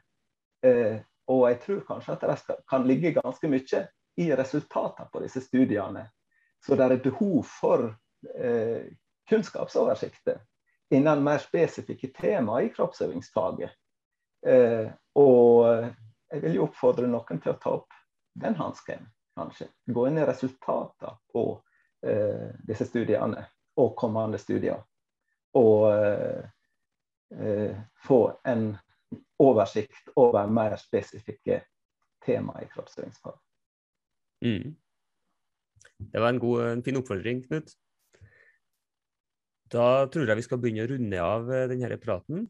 Eh, 0.66 0.98
og 1.28 1.44
jeg 1.50 1.58
tror 1.64 1.80
kanskje 1.86 2.14
at 2.14 2.26
det 2.48 2.58
kan 2.70 2.86
ligge 2.88 3.16
ganske 3.18 3.50
mye 3.50 3.82
i 4.18 4.30
resultatene 4.36 5.08
på 5.12 5.22
disse 5.22 5.42
studiene. 5.44 6.08
Så 6.66 6.76
det 6.76 6.86
er 6.88 7.02
behov 7.02 7.42
for 7.46 7.84
eh, 8.34 8.88
kunnskapsoversikter 9.30 10.40
innen 10.94 11.22
mer 11.22 11.38
spesifikke 11.42 12.10
tema 12.16 12.62
i 12.64 12.72
kroppsøvingsfaget. 12.74 13.70
Eh, 14.46 14.90
og 15.18 15.68
jeg 16.32 16.42
vil 16.42 16.58
jo 16.58 16.66
oppfordre 16.66 17.06
noen 17.10 17.40
til 17.42 17.54
å 17.54 17.60
ta 17.62 17.76
opp 17.78 17.94
den 18.38 18.56
hansken, 18.58 19.06
kanskje. 19.38 19.68
Gå 19.86 20.06
inn 20.08 20.18
i 20.18 20.26
resultatene 20.26 21.14
på 21.32 21.46
eh, 22.06 22.50
disse 22.66 22.88
studiene 22.88 23.44
og 23.78 23.94
kommende 23.98 24.40
studier. 24.42 24.82
Og 25.58 25.90
eh, 25.92 26.46
Eh, 27.30 27.76
få 28.06 28.40
en 28.44 28.78
oversikt 29.36 30.08
over 30.14 30.46
mer 30.46 30.76
spesifikke 30.76 31.64
tema 32.24 32.62
i 32.62 32.66
kroppsøvingsfag. 32.66 33.38
Mm. 34.44 34.76
Det 35.98 36.22
var 36.22 36.30
en, 36.30 36.40
god, 36.42 36.64
en 36.68 36.84
fin 36.86 36.98
oppfordring, 37.00 37.42
Knut. 37.46 37.74
Da 39.68 40.06
tror 40.08 40.30
jeg 40.30 40.38
vi 40.38 40.46
skal 40.46 40.60
begynne 40.62 40.86
å 40.86 40.90
runde 40.92 41.24
av 41.24 41.50
denne 41.68 41.98
praten. 42.00 42.46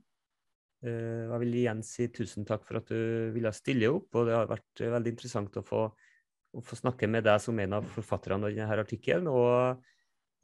Jeg 0.84 1.40
vil 1.42 1.56
igjen 1.58 1.80
si 1.82 2.06
tusen 2.14 2.46
takk 2.46 2.62
for 2.66 2.78
at 2.78 2.90
du 2.92 3.32
ville 3.34 3.50
stille 3.56 3.88
opp, 3.90 4.12
og 4.14 4.28
det 4.28 4.36
har 4.36 4.50
vært 4.50 4.82
veldig 4.94 5.14
interessant 5.16 5.58
å 5.58 5.64
få, 5.66 5.80
å 5.90 6.62
få 6.62 6.78
snakke 6.78 7.08
med 7.10 7.26
deg 7.26 7.42
som 7.42 7.58
en 7.58 7.80
av 7.80 7.88
forfatterne 7.96 8.46
av 8.46 8.54
denne 8.54 8.84
artikkelen. 8.84 9.26
Og 9.32 9.82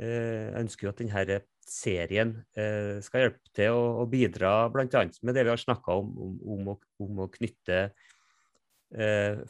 jeg 0.02 0.64
ønsker 0.64 0.88
jo 0.88 0.90
at 0.90 1.04
denne 1.04 1.38
serien 1.64 2.34
skal 3.06 3.22
hjelpe 3.22 3.54
til 3.54 3.76
å, 3.76 3.84
å 4.02 4.08
bidra 4.10 4.56
bl.a. 4.74 5.04
med 5.22 5.36
det 5.36 5.46
vi 5.46 5.52
har 5.52 5.60
snakka 5.60 6.00
om, 6.00 6.10
om, 6.26 6.34
om, 6.56 6.72
å, 6.74 6.78
om, 7.06 7.22
å, 7.22 7.30
knytte 7.32 7.86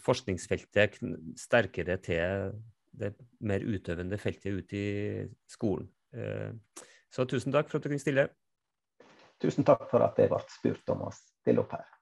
forskningsfeltet 0.04 1.00
sterkere 1.36 1.98
til 2.02 2.54
det 2.94 3.10
mer 3.44 3.64
utøvende 3.66 4.18
feltet 4.22 4.60
ute 4.62 4.78
i 4.78 5.24
skolen. 5.50 5.88
Så 7.12 7.26
tusen 7.28 7.52
takk 7.54 7.68
for 7.70 7.78
at 7.78 7.84
du 7.84 7.90
kunne 7.92 8.02
stille. 8.02 8.28
Tusen 9.42 9.66
takk 9.66 9.84
for 9.90 10.04
at 10.06 10.18
jeg 10.18 10.30
ble 10.30 10.40
spurt 10.54 10.94
om 10.94 11.04
å 11.08 11.12
stille 11.14 11.64
opp 11.64 11.74
her. 11.76 11.93